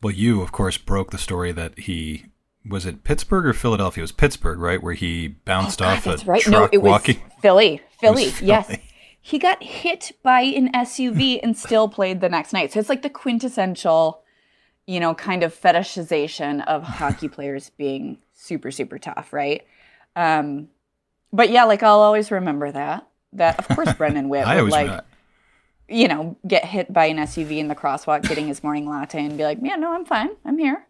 [0.02, 2.26] Well, you of course broke the story that he
[2.68, 4.02] was it Pittsburgh or Philadelphia?
[4.02, 4.82] It was Pittsburgh, right?
[4.82, 6.40] Where he bounced oh, God, off a right.
[6.40, 7.16] truck no, it walking.
[7.24, 8.48] Was Philly, Philly, Philly.
[8.48, 8.76] Yes,
[9.20, 12.72] he got hit by an SUV and still played the next night.
[12.72, 14.22] So it's like the quintessential,
[14.86, 19.66] you know, kind of fetishization of hockey players being super, super tough, right?
[20.14, 20.68] Um,
[21.32, 23.06] but yeah, like I'll always remember that.
[23.32, 25.04] That of course Brendan Witt would like,
[25.88, 29.36] you know, get hit by an SUV in the crosswalk, getting his morning latte, and
[29.36, 30.30] be like, "Yeah, no, I'm fine.
[30.44, 30.86] I'm here."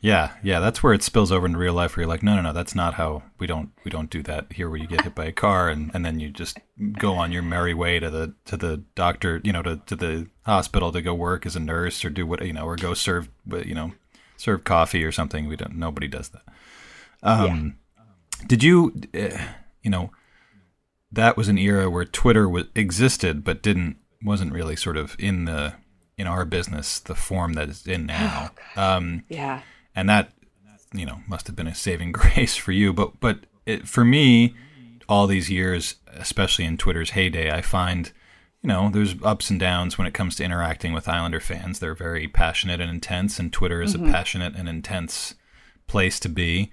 [0.00, 2.42] Yeah, yeah, that's where it spills over into real life where you're like, no, no,
[2.42, 5.14] no, that's not how we don't we don't do that here where you get hit
[5.14, 6.58] by a car and, and then you just
[6.98, 10.28] go on your merry way to the to the doctor, you know, to, to the
[10.42, 13.28] hospital to go work as a nurse or do what you know, or go serve
[13.64, 13.92] you know,
[14.36, 15.48] serve coffee or something.
[15.48, 16.42] We don't nobody does that.
[17.22, 18.04] Um yeah.
[18.46, 19.36] did you uh,
[19.82, 20.12] you know,
[21.10, 25.44] that was an era where Twitter was existed but didn't wasn't really sort of in
[25.44, 25.74] the
[26.16, 28.50] in our business the form that it's in now.
[28.76, 29.62] um yeah
[29.98, 30.30] and that
[30.94, 32.92] you know must have been a saving grace for you.
[32.92, 34.54] But but it, for me,
[35.08, 38.12] all these years, especially in Twitter's heyday, I find
[38.62, 41.80] you know there's ups and downs when it comes to interacting with Islander fans.
[41.80, 44.08] They're very passionate and intense, and Twitter is mm-hmm.
[44.08, 45.34] a passionate and intense
[45.88, 46.70] place to be.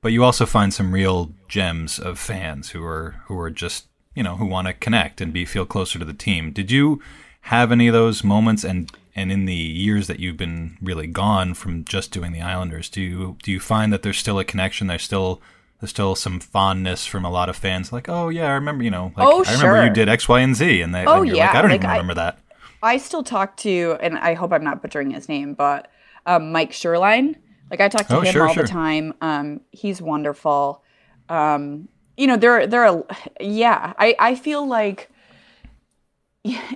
[0.00, 4.22] But you also find some real gems of fans who are who are just you
[4.22, 6.52] know who want to connect and be feel closer to the team.
[6.52, 7.02] Did you
[7.42, 8.88] have any of those moments and
[9.18, 13.00] and in the years that you've been really gone from just doing the Islanders, do
[13.00, 14.86] you do you find that there's still a connection?
[14.86, 15.42] There's still
[15.80, 18.90] there's still some fondness from a lot of fans, like, oh yeah, I remember, you
[18.90, 21.36] know, like, oh, I remember you did X, Y, and Z, and they, oh and
[21.36, 22.38] yeah, like, I don't like, even remember I, that.
[22.80, 25.90] I still talk to, and I hope I'm not butchering his name, but
[26.24, 27.36] um, Mike Sherline.
[27.70, 28.62] Like I talk to oh, him sure, all sure.
[28.62, 29.14] the time.
[29.20, 30.82] Um, he's wonderful.
[31.28, 33.04] Um, you know, there, there are,
[33.40, 33.92] yeah.
[33.98, 35.10] I, I feel like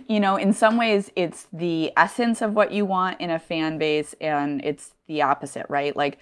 [0.09, 3.78] you know, in some ways, it's the essence of what you want in a fan
[3.78, 5.94] base, and it's the opposite, right?
[5.96, 6.18] Like,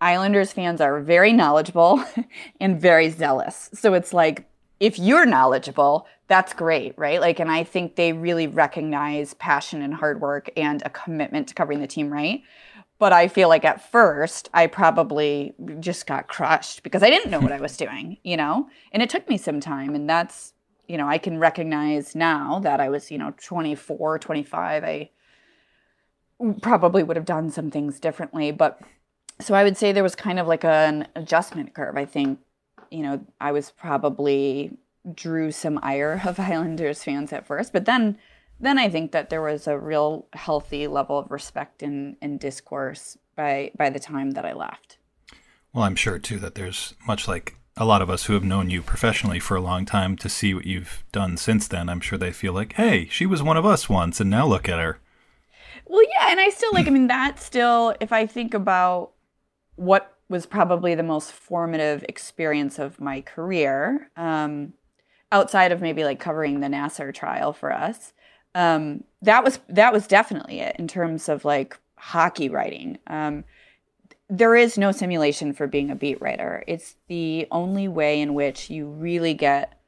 [0.00, 2.04] Islanders fans are very knowledgeable
[2.60, 3.70] and very zealous.
[3.74, 4.46] So it's like,
[4.80, 7.20] if you're knowledgeable, that's great, right?
[7.20, 11.54] Like, and I think they really recognize passion and hard work and a commitment to
[11.54, 12.42] covering the team right.
[12.98, 17.40] But I feel like at first I probably just got crushed because I didn't know
[17.40, 18.68] what I was doing, you know?
[18.92, 19.94] And it took me some time.
[19.94, 20.53] And that's
[20.88, 25.10] you know, I can recognize now that I was, you know, 24, 25, I
[26.60, 28.50] probably would have done some things differently.
[28.50, 28.80] But
[29.40, 31.96] so I would say there was kind of like an adjustment curve.
[31.96, 32.38] I think,
[32.90, 34.76] you know, I was probably
[35.14, 38.18] drew some ire of Islanders fans at first, but then
[38.60, 43.18] then I think that there was a real healthy level of respect and, and discourse
[43.36, 44.98] by by the time that I left.
[45.72, 48.70] Well, I'm sure too that there's much like a lot of us who have known
[48.70, 52.18] you professionally for a long time to see what you've done since then, I'm sure
[52.18, 55.00] they feel like, hey, she was one of us once, and now look at her.
[55.86, 59.10] Well, yeah, and I still like, I mean, that still, if I think about
[59.76, 64.74] what was probably the most formative experience of my career, um,
[65.32, 68.12] outside of maybe like covering the Nassar trial for us,
[68.54, 72.98] um, that was that was definitely it in terms of like hockey writing.
[73.08, 73.44] Um,
[74.28, 76.64] there is no simulation for being a beat writer.
[76.66, 79.80] It's the only way in which you really get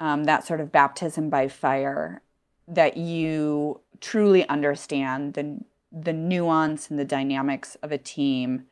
[0.00, 2.22] um, that sort of baptism by fire
[2.68, 5.60] that you truly understand the
[5.92, 8.64] the nuance and the dynamics of a team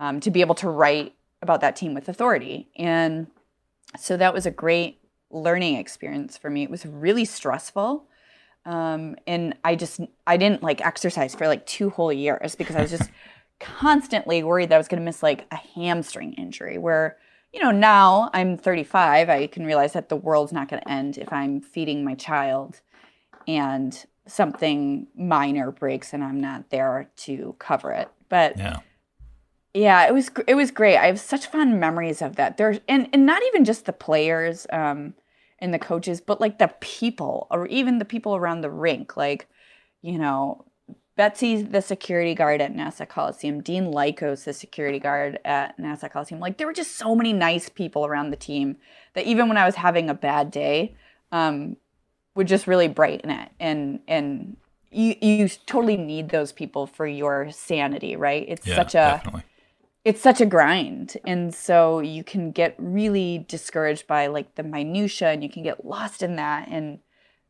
[0.00, 2.68] um, to be able to write about that team with authority.
[2.76, 3.28] And
[3.96, 4.98] so that was a great
[5.30, 6.64] learning experience for me.
[6.64, 8.08] It was really stressful.
[8.66, 12.82] Um, and I just I didn't like exercise for like two whole years because I
[12.82, 13.10] was just
[13.60, 16.78] constantly worried that I was going to miss like a hamstring injury.
[16.78, 17.16] Where
[17.52, 21.18] you know now I'm 35, I can realize that the world's not going to end
[21.18, 22.80] if I'm feeding my child,
[23.46, 28.08] and something minor breaks and I'm not there to cover it.
[28.28, 28.80] But Yeah.
[29.74, 30.96] yeah, it was it was great.
[30.96, 32.56] I have such fond memories of that.
[32.56, 35.14] There's and and not even just the players um
[35.58, 39.16] and the coaches, but like the people or even the people around the rink.
[39.16, 39.48] Like,
[40.02, 40.64] you know,
[41.16, 43.60] Betsy's the security guard at Nassau Coliseum.
[43.60, 46.40] Dean Lycos, the security guard at Nassau Coliseum.
[46.40, 48.76] Like, there were just so many nice people around the team
[49.14, 50.96] that even when I was having a bad day,
[51.30, 51.76] um,
[52.34, 53.50] would just really brighten it.
[53.60, 54.56] And and
[54.90, 58.44] you you totally need those people for your sanity, right?
[58.48, 59.42] It's Yeah, such a definitely.
[60.04, 65.28] it's such a grind and so you can get really discouraged by like the minutia
[65.30, 66.98] and you can get lost in that and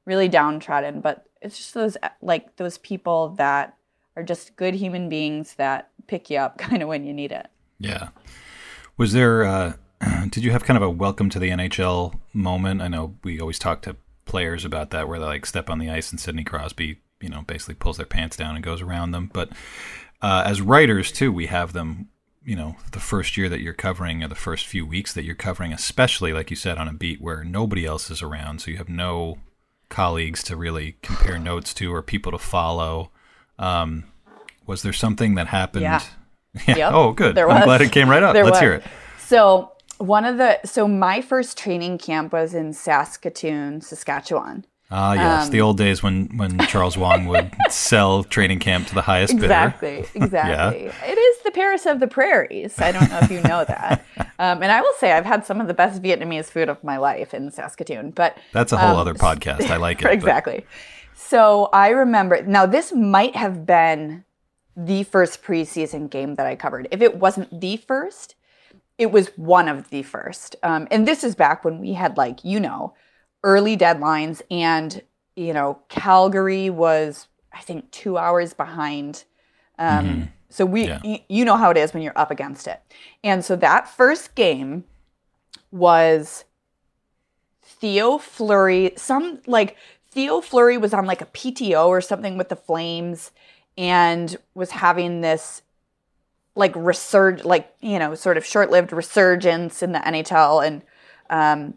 [0.07, 3.77] really downtrodden but it's just those like those people that
[4.17, 7.47] are just good human beings that pick you up kind of when you need it
[7.79, 8.09] Yeah.
[8.97, 9.73] Was there, uh,
[10.29, 12.81] did you have kind of a welcome to the NHL moment?
[12.81, 15.91] I know we always talk to players about that where they like step on the
[15.91, 19.31] ice and Sidney Crosby, you know, basically pulls their pants down and goes around them.
[19.33, 19.51] But
[20.23, 22.09] uh, as writers, too, we have them,
[22.45, 25.35] you know, the first year that you're covering or the first few weeks that you're
[25.35, 28.61] covering, especially, like you said, on a beat where nobody else is around.
[28.61, 29.39] So you have no
[29.89, 33.11] colleagues to really compare notes to or people to follow.
[33.59, 34.05] Um,
[34.67, 35.83] was there something that happened?
[35.83, 36.01] Yeah.
[36.69, 36.77] Yeah.
[36.77, 37.35] Yep, Oh, good.
[37.35, 38.33] there I'm glad it came right up.
[38.33, 38.61] There Let's was.
[38.61, 38.85] hear it.
[39.19, 44.65] so one of the so my first training camp was in saskatoon saskatchewan
[44.97, 48.95] Ah, yes, Um, the old days when when Charles Wang would sell training camp to
[48.95, 49.47] the highest bidder.
[49.47, 50.85] Exactly, exactly.
[51.07, 52.79] It is the Paris of the prairies.
[52.81, 54.05] I don't know if you know that.
[54.37, 56.97] Um, and I will say I've had some of the best Vietnamese food of my
[56.97, 58.11] life in Saskatoon.
[58.11, 59.71] But That's a whole um, other podcast.
[59.71, 60.05] I like it.
[60.05, 60.67] but- exactly.
[61.15, 64.25] So I remember now this might have been
[64.77, 66.89] the first preseason game that I covered.
[66.91, 68.35] If it wasn't the first,
[68.99, 70.57] it was one of the first.
[70.65, 72.93] Um, and this is back when we had like you know
[73.45, 75.01] early deadlines, and
[75.37, 79.25] you know Calgary was I think two hours behind.
[79.79, 81.01] Um, So we, Yeah.
[81.03, 82.81] y- you know how it is when you're up against it.
[83.25, 84.85] And so that first game
[85.73, 86.45] was
[87.63, 88.93] Theo Fleury.
[88.97, 89.77] Some like
[90.11, 93.33] Theo Fleury was on like a PTO or something with the Flames,
[93.77, 95.63] and was having this
[96.55, 100.65] like resurg, like you know, sort of short-lived resurgence in the NHL.
[100.65, 100.83] And
[101.31, 101.75] um,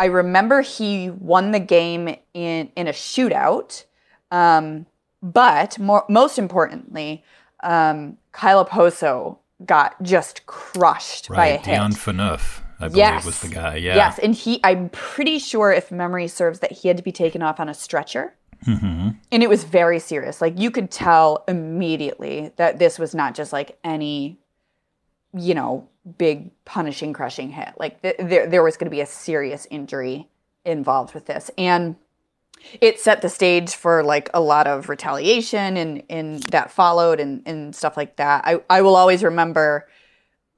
[0.00, 3.84] I remember he won the game in in a shootout.
[4.30, 4.86] Um,
[5.22, 7.22] but more, most importantly,
[7.62, 9.36] um, Kyle Okposo
[9.66, 11.74] got just crushed by a Right, hit.
[11.74, 13.26] Dion Phaneuf, I believe, Yes.
[13.26, 13.76] was the guy.
[13.76, 13.96] Yeah.
[13.96, 17.42] Yes, and he I'm pretty sure if memory serves that he had to be taken
[17.42, 18.32] off on a stretcher.
[18.64, 20.40] hmm And it was very serious.
[20.40, 24.38] Like you could tell immediately that this was not just like any
[25.34, 27.74] you know, big punishing crushing hit.
[27.78, 30.28] Like th- there there was going to be a serious injury
[30.64, 31.50] involved with this.
[31.58, 31.96] And
[32.80, 37.42] it set the stage for like a lot of retaliation and and that followed and
[37.46, 38.44] and stuff like that.
[38.44, 39.88] I I will always remember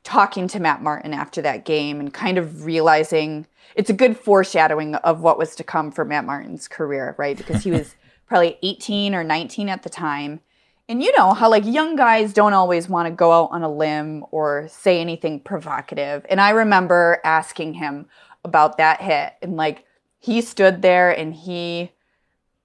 [0.05, 4.97] talking to Matt Martin after that game and kind of realizing it's a good foreshadowing
[4.97, 7.37] of what was to come for Matt Martin's career, right?
[7.37, 7.95] Because he was
[8.27, 10.41] probably 18 or 19 at the time.
[10.89, 13.73] And you know how like young guys don't always want to go out on a
[13.73, 16.27] limb or say anything provocative.
[16.29, 18.07] And I remember asking him
[18.45, 19.85] about that hit and like
[20.19, 21.93] he stood there and he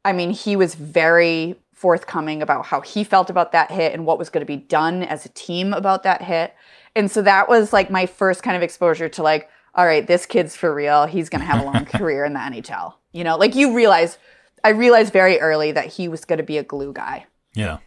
[0.08, 4.18] I mean, he was very forthcoming about how he felt about that hit and what
[4.18, 6.56] was going to be done as a team about that hit.
[6.96, 10.26] And so that was like my first kind of exposure to like, all right, this
[10.26, 11.06] kid's for real.
[11.06, 12.94] He's going to have a long career in the NHL.
[13.12, 14.18] You know, like you realize,
[14.64, 17.26] I realized very early that he was going to be a glue guy.
[17.54, 17.80] Yeah.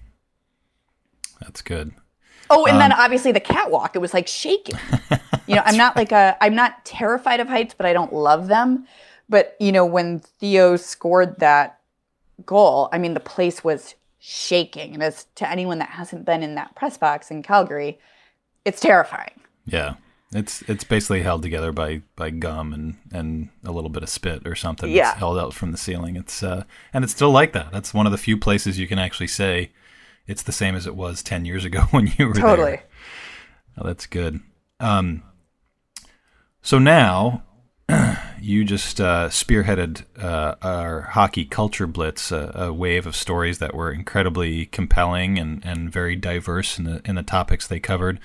[1.40, 1.92] That's good.
[2.50, 4.79] Oh, and then obviously the catwalk, it was like shaking.
[5.50, 8.46] You know, I'm not like a, I'm not terrified of heights, but I don't love
[8.46, 8.87] them.
[9.29, 11.81] But, you know, when Theo scored that
[12.46, 14.94] goal, I mean, the place was shaking.
[14.94, 17.99] And as to anyone that hasn't been in that press box in Calgary,
[18.64, 19.41] it's terrifying.
[19.66, 19.95] Yeah.
[20.32, 24.47] It's it's basically held together by, by gum and, and a little bit of spit
[24.47, 24.88] or something.
[24.88, 25.11] Yeah.
[25.11, 26.14] It's held out from the ceiling.
[26.14, 26.62] It's uh
[26.93, 27.72] and it's still like that.
[27.72, 29.72] That's one of the few places you can actually say
[30.31, 32.70] it's the same as it was ten years ago when you were Totally.
[32.72, 32.85] there.
[33.78, 34.41] Oh, that's good.
[34.78, 35.22] Um,
[36.62, 37.43] so now
[38.41, 43.74] you just uh, spearheaded uh, our hockey culture blitz, a, a, wave of stories that
[43.74, 48.20] were incredibly compelling and, and very diverse in the in the topics they covered.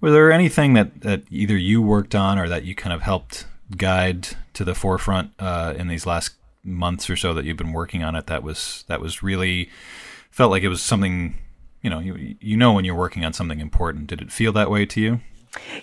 [0.00, 3.46] Was there anything that, that either you worked on or that you kind of helped
[3.76, 8.02] guide to the forefront uh, in these last months or so that you've been working
[8.02, 8.26] on it?
[8.26, 9.70] That was that was really
[10.36, 11.36] felt like it was something.
[11.82, 14.08] You know, you you know when you're working on something important.
[14.08, 15.20] Did it feel that way to you?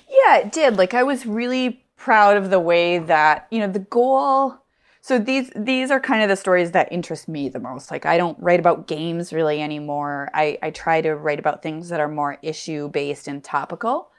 [0.10, 0.78] Yeah, it did.
[0.78, 4.60] Like I was really proud of the way that, you know, the goal
[5.04, 7.92] so these these are kind of the stories that interest me the most.
[7.92, 10.30] Like I don't write about games really anymore.
[10.34, 14.12] I, I try to write about things that are more issue based and topical.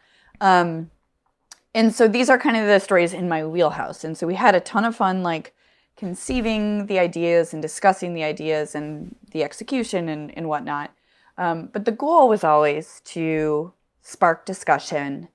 [0.42, 0.90] Um,
[1.74, 4.04] and so these are kind of the stories in my wheelhouse.
[4.04, 5.54] And so we had a ton of fun like
[5.96, 10.92] conceiving the ideas and discussing the ideas and the execution and, and whatnot.
[11.38, 13.72] Um, but the goal was always to
[14.02, 15.28] spark discussion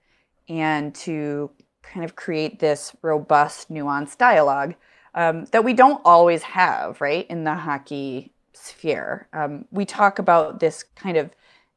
[0.48, 1.52] and to
[1.82, 4.76] kind of create this robust, nuanced dialogue
[5.16, 9.28] um, that we don't always have, right, in the hockey sphere.
[9.34, 11.32] Um, we talk about this kind of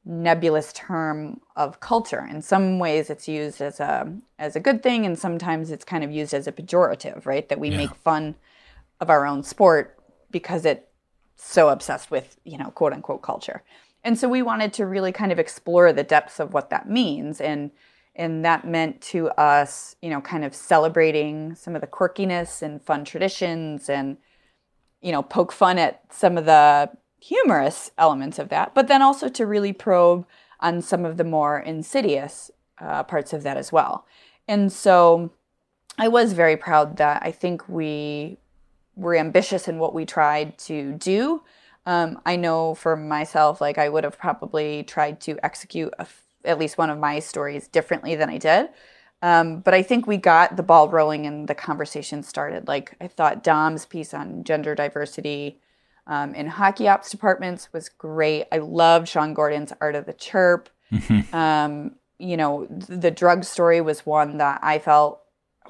[0.05, 2.27] nebulous term of culture.
[2.29, 6.05] In some ways, it's used as a as a good thing, and sometimes it's kind
[6.05, 7.49] of used as a pejorative, right?
[7.49, 7.79] That we yeah.
[7.79, 8.35] make fun
[9.03, 9.99] of our own sport
[10.31, 10.87] because it's
[11.35, 13.65] so obsessed with, you know, quote unquote culture.
[14.05, 17.41] And so we wanted to really kind of explore the depths of what that means
[17.41, 17.73] and
[18.15, 22.81] and that meant to us, you know, kind of celebrating some of the quirkiness and
[22.81, 24.19] fun traditions and
[25.01, 26.91] you know, poke fun at some of the
[27.21, 30.25] humorous elements of that, but then also to really probe
[30.61, 34.07] on some of the more insidious uh, parts of that as well.
[34.47, 35.33] And so
[35.99, 38.39] I was very proud that I think we
[38.97, 41.43] were ambitious in what we tried to do.
[41.87, 46.07] Um, I know for myself, like I would have probably tried to execute a
[46.45, 48.69] at least one of my stories differently than I did.
[49.23, 52.67] Um, but I think we got the ball rolling and the conversation started.
[52.67, 55.61] Like I thought Dom's piece on gender diversity
[56.09, 58.47] um, in hockey ops departments was great.
[58.51, 60.69] I loved Sean Gordon's Art of the Chirp.
[60.91, 61.35] Mm-hmm.
[61.35, 65.21] Um, you know, the drug story was one that I felt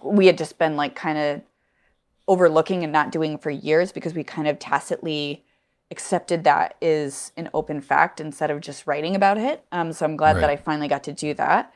[0.03, 1.43] we had just been like kind of
[2.29, 5.45] overlooking and not doing for years because we kind of tacitly
[5.91, 9.65] accepted that is an open fact instead of just writing about it.
[9.73, 10.41] Um, so I'm glad right.
[10.41, 11.73] that I finally got to do that.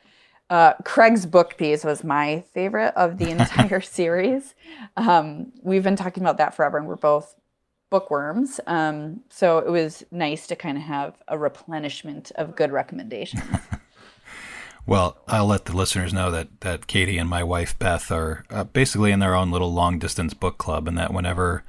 [0.49, 4.55] Uh, Craig's book piece was my favorite of the entire series.
[4.97, 7.35] Um, we've been talking about that forever, and we're both
[7.91, 8.61] bookworms.
[8.67, 13.45] Um, so it was nice to kind of have a replenishment of good recommendations.
[14.87, 18.65] well, I'll let the listeners know that that Katie and my wife Beth are uh,
[18.65, 21.65] basically in their own little long distance book club, and that whenever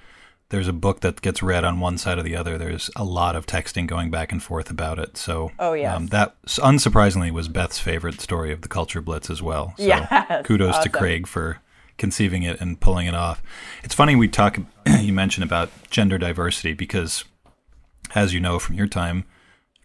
[0.50, 2.58] there's a book that gets read on one side or the other.
[2.58, 5.18] There's a lot of texting going back and forth about it.
[5.18, 9.42] So, oh yeah, um, that unsurprisingly was Beth's favorite story of the Culture Blitz as
[9.42, 9.74] well.
[9.78, 10.92] So yes, kudos awesome.
[10.92, 11.60] to Craig for
[11.98, 13.42] conceiving it and pulling it off.
[13.84, 14.58] It's funny we talk.
[15.02, 17.26] you mentioned about gender diversity because,
[18.16, 19.26] as you know from your time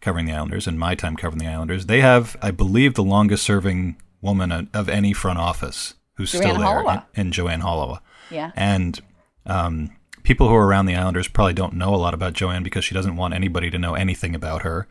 [0.03, 3.43] covering the Islanders and my time covering the Islanders, they have, I believe, the longest
[3.45, 8.01] serving woman of any front office who's Joanne still there, in, Joanne Holewa.
[8.31, 9.01] Yeah, and.
[9.45, 12.85] Um, people who are around the Islanders probably don't know a lot about Joanne because
[12.85, 14.87] she doesn't want anybody to know anything about her,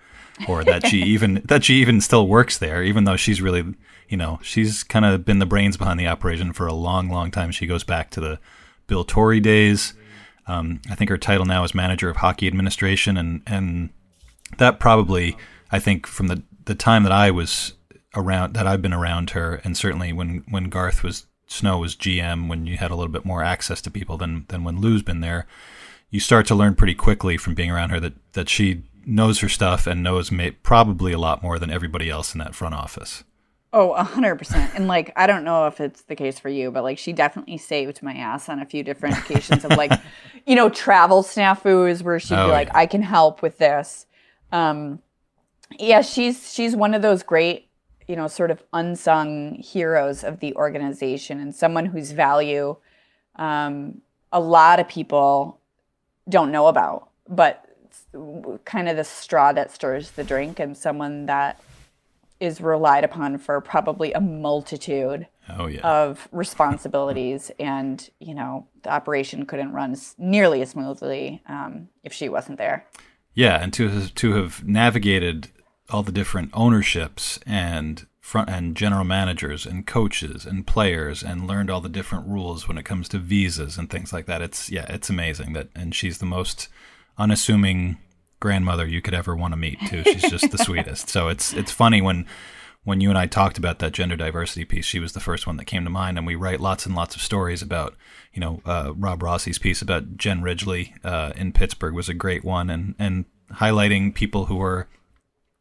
[0.47, 3.75] or that she even that she even still works there, even though she's really,
[4.09, 7.31] you know, she's kind of been the brains behind the operation for a long, long
[7.31, 7.51] time.
[7.51, 8.39] She goes back to the
[8.87, 9.93] Bill Torrey days.
[10.47, 13.89] Um, I think her title now is manager of hockey administration, and and
[14.57, 15.37] that probably
[15.71, 17.73] I think from the the time that I was
[18.15, 22.47] around that I've been around her, and certainly when when Garth was Snow was GM
[22.47, 25.19] when you had a little bit more access to people than than when Lou's been
[25.19, 25.47] there.
[26.09, 29.49] You start to learn pretty quickly from being around her that that she knows her
[29.49, 33.23] stuff and knows may, probably a lot more than everybody else in that front office.
[33.73, 34.73] Oh, a hundred percent.
[34.75, 37.57] And like, I don't know if it's the case for you, but like, she definitely
[37.57, 39.93] saved my ass on a few different occasions of like,
[40.45, 42.77] you know, travel snafus where she'd oh, be like, yeah.
[42.77, 44.05] I can help with this.
[44.51, 44.99] Um,
[45.79, 47.71] yeah, she's she's one of those great
[48.11, 52.75] you know, sort of unsung heroes of the organization and someone whose value
[53.37, 54.01] um,
[54.33, 55.61] a lot of people
[56.27, 57.65] don't know about, but
[58.65, 61.61] kind of the straw that stirs the drink and someone that
[62.41, 65.25] is relied upon for probably a multitude
[65.57, 65.79] oh, yeah.
[65.81, 72.27] of responsibilities and you know the operation couldn't run nearly as smoothly um, if she
[72.27, 72.85] wasn't there
[73.33, 75.49] yeah and to to have navigated
[75.89, 81.69] all the different ownerships and front end general managers and coaches and players and learned
[81.69, 84.41] all the different rules when it comes to visas and things like that.
[84.41, 86.69] It's yeah, it's amazing that and she's the most
[87.17, 87.97] unassuming
[88.39, 90.03] grandmother you could ever want to meet too.
[90.03, 91.09] She's just the sweetest.
[91.09, 92.25] So it's it's funny when
[92.83, 95.57] when you and I talked about that gender diversity piece, she was the first one
[95.57, 96.17] that came to mind.
[96.17, 97.95] And we write lots and lots of stories about,
[98.33, 102.43] you know, uh, Rob Rossi's piece about Jen Ridgely uh, in Pittsburgh was a great
[102.43, 103.25] one, and and
[103.55, 104.87] highlighting people who are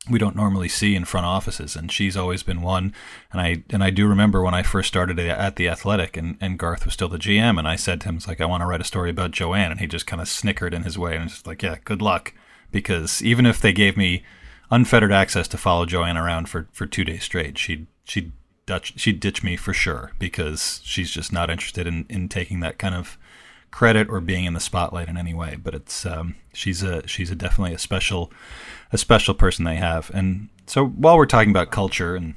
[0.09, 2.95] we don't normally see in front offices and she's always been one
[3.33, 6.59] and I and I do remember when I first started at the athletic and, and
[6.59, 8.67] Garth was still the GM and I said to him it's like I want to
[8.67, 11.29] write a story about Joanne and he just kind of snickered in his way and
[11.29, 12.33] just like yeah good luck
[12.71, 14.25] because even if they gave me
[14.71, 18.33] unfettered access to follow Joanne around for, for two days straight she'd she'd
[18.71, 22.79] Dutch, she'd ditch me for sure because she's just not interested in, in taking that
[22.79, 23.19] kind of
[23.73, 25.57] credit or being in the spotlight in any way.
[25.61, 28.31] But it's um, she's a she's a definitely a special
[28.93, 30.09] a special person they have.
[30.15, 32.35] And so while we're talking about culture and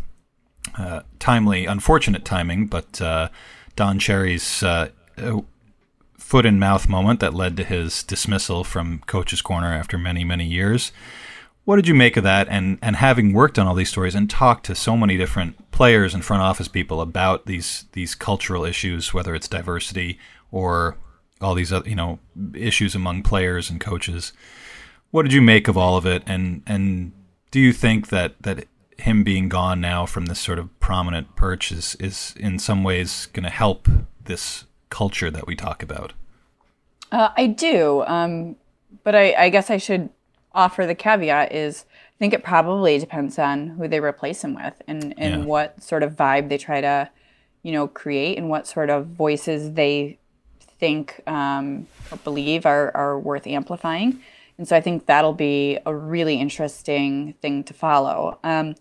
[0.76, 3.30] uh, timely, unfortunate timing, but uh,
[3.76, 4.90] Don Cherry's uh,
[6.18, 10.48] foot and mouth moment that led to his dismissal from Coach's Corner after many many
[10.48, 10.92] years.
[11.66, 12.48] What did you make of that?
[12.50, 16.14] And and having worked on all these stories and talked to so many different players
[16.14, 20.20] and front office people about these these cultural issues, whether it's diversity
[20.52, 20.98] or
[21.42, 22.20] all these other, you know
[22.54, 24.34] issues among players and coaches.
[25.12, 26.24] What did you make of all of it?
[26.26, 27.14] And and
[27.52, 28.66] do you think that that
[28.98, 33.28] him being gone now from this sort of prominent perch is is in some ways
[33.28, 33.88] going to help
[34.26, 36.14] this culture that we talk about?
[37.12, 38.56] Uh, I do, um,
[39.04, 40.10] but I, I guess I should
[40.54, 44.82] offer the caveat is I think it probably depends on who they replace him with
[44.88, 45.46] and and yeah.
[45.46, 47.10] what sort of vibe they try to
[47.64, 50.20] you know create and what sort of voices they
[50.84, 54.20] think um, or believe are, are worth amplifying.
[54.58, 58.38] And so I think that'll be a really interesting thing to follow.
[58.44, 58.76] Um,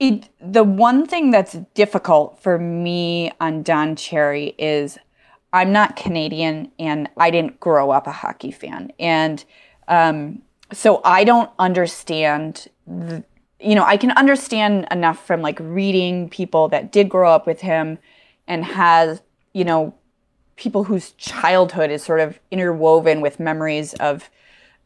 [0.00, 4.98] it, the one thing that's difficult for me on Don Cherry is
[5.52, 8.90] I'm not Canadian and I didn't grow up a hockey fan.
[8.98, 9.44] And
[9.88, 10.42] um,
[10.72, 13.24] so I don't understand, the,
[13.60, 17.60] you know, I can understand enough from like reading people that did grow up with
[17.60, 17.98] him
[18.46, 19.94] and has, you know,
[20.56, 24.30] people whose childhood is sort of interwoven with memories of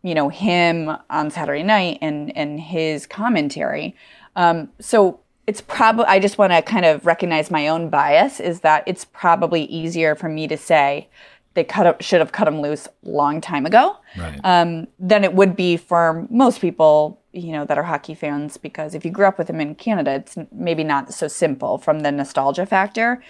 [0.02, 3.94] you know him on Saturday night and and his commentary.
[4.36, 8.60] Um, so it's probably I just want to kind of recognize my own bias is
[8.60, 11.08] that it's probably easier for me to say
[11.54, 14.40] they cut up, should have cut him loose long time ago right.
[14.44, 18.94] um, than it would be for most people you know that are hockey fans because
[18.94, 22.10] if you grew up with him in Canada it's maybe not so simple from the
[22.10, 23.22] nostalgia factor.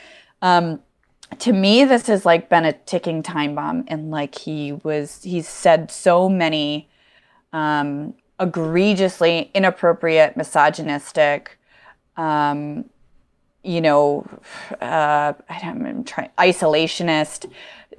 [0.43, 0.81] Um,
[1.39, 5.49] to me this has like been a ticking time bomb and like he was he's
[5.49, 6.89] said so many
[7.53, 11.59] um egregiously inappropriate misogynistic
[12.17, 12.85] um
[13.63, 14.27] you know
[14.81, 17.51] uh i'm trying isolationist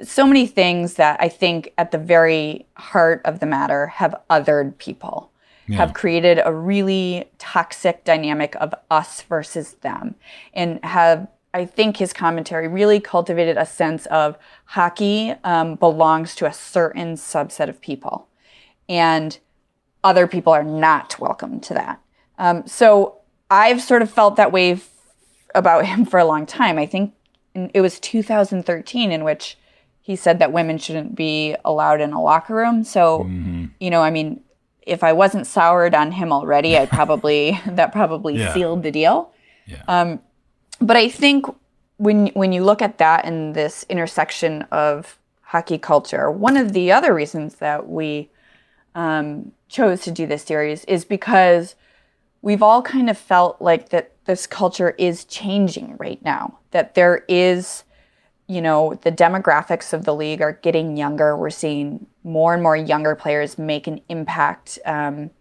[0.04, 4.78] so many things that i think at the very heart of the matter have othered
[4.78, 5.32] people
[5.68, 5.78] yeah.
[5.78, 10.16] have created a really toxic dynamic of us versus them
[10.54, 16.46] and have I think his commentary really cultivated a sense of hockey um, belongs to
[16.46, 18.28] a certain subset of people,
[18.88, 19.38] and
[20.04, 22.02] other people are not welcome to that.
[22.38, 23.18] Um, so
[23.50, 24.76] I've sort of felt that way
[25.56, 26.78] about him for a long time.
[26.78, 27.14] I think
[27.54, 29.58] it was 2013 in which
[30.02, 32.84] he said that women shouldn't be allowed in a locker room.
[32.84, 33.66] So, mm-hmm.
[33.80, 34.42] you know, I mean,
[34.82, 38.54] if I wasn't soured on him already, I probably that probably yeah.
[38.54, 39.32] sealed the deal.
[39.68, 39.84] Yeah.
[39.88, 40.20] Um,
[40.80, 41.46] but I think
[41.98, 46.92] when when you look at that in this intersection of hockey culture, one of the
[46.92, 48.30] other reasons that we
[48.96, 51.76] um, chose to do this series is because
[52.42, 56.60] we've all kind of felt like that this culture is changing right now.
[56.72, 57.84] That there is,
[58.48, 61.36] you know, the demographics of the league are getting younger.
[61.38, 64.80] We're seeing more and more younger players make an impact.
[64.86, 65.32] Um,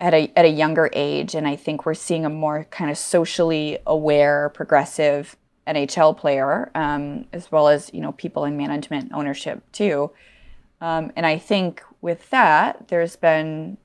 [0.00, 2.96] at a at a younger age, and I think we're seeing a more kind of
[2.96, 9.62] socially aware, progressive NHL player, um, as well as you know people in management ownership
[9.72, 10.10] too.
[10.80, 13.76] Um, and I think with that, there's been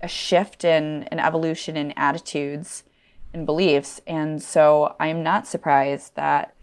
[0.00, 2.84] a shift in an evolution in attitudes
[3.32, 6.54] and beliefs, and so I'm not surprised that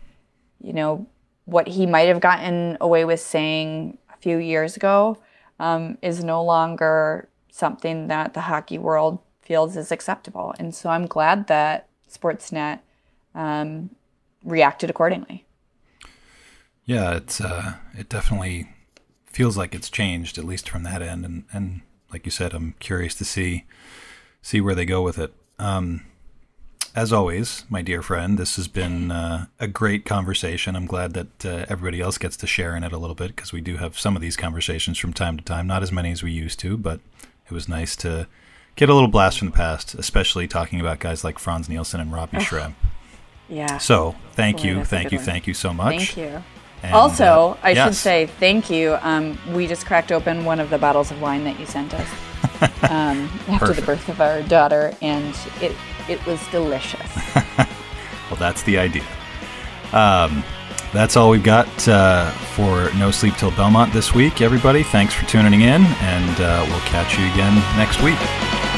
[0.61, 1.07] you know
[1.45, 5.17] what he might have gotten away with saying a few years ago
[5.59, 10.53] um, is no longer something that the hockey world feels is acceptable.
[10.57, 12.79] And so I'm glad that Sportsnet
[13.35, 13.89] um,
[14.43, 15.45] reacted accordingly.
[16.85, 18.69] Yeah, it's uh, it definitely
[19.25, 21.25] feels like it's changed, at least from that end.
[21.25, 21.81] And, and
[22.13, 23.65] like you said, I'm curious to see
[24.41, 25.33] see where they go with it.
[25.57, 26.05] Um,
[26.95, 30.75] as always, my dear friend, this has been uh, a great conversation.
[30.75, 33.51] I'm glad that uh, everybody else gets to share in it a little bit because
[33.51, 36.21] we do have some of these conversations from time to time, not as many as
[36.21, 36.99] we used to, but
[37.45, 38.27] it was nice to
[38.75, 42.11] get a little blast from the past, especially talking about guys like Frans Nielsen and
[42.13, 42.73] Robbie Schremp.
[43.49, 43.79] Yeah.
[43.79, 45.25] So thank Boy, you, thank you, one.
[45.25, 46.13] thank you so much.
[46.13, 46.43] Thank you.
[46.83, 48.97] And, also, uh, I should say thank you.
[49.01, 52.09] Um, we just cracked open one of the bottles of wine that you sent us
[52.91, 55.75] um, after the birth of our daughter, and it
[56.09, 57.09] it was delicious.
[58.33, 59.03] Well, that's the idea.
[59.91, 60.43] Um,
[60.91, 64.81] that's all we've got uh, for No Sleep Till Belmont this week, everybody.
[64.81, 68.72] Thanks for tuning in, and uh, we'll catch you again next week.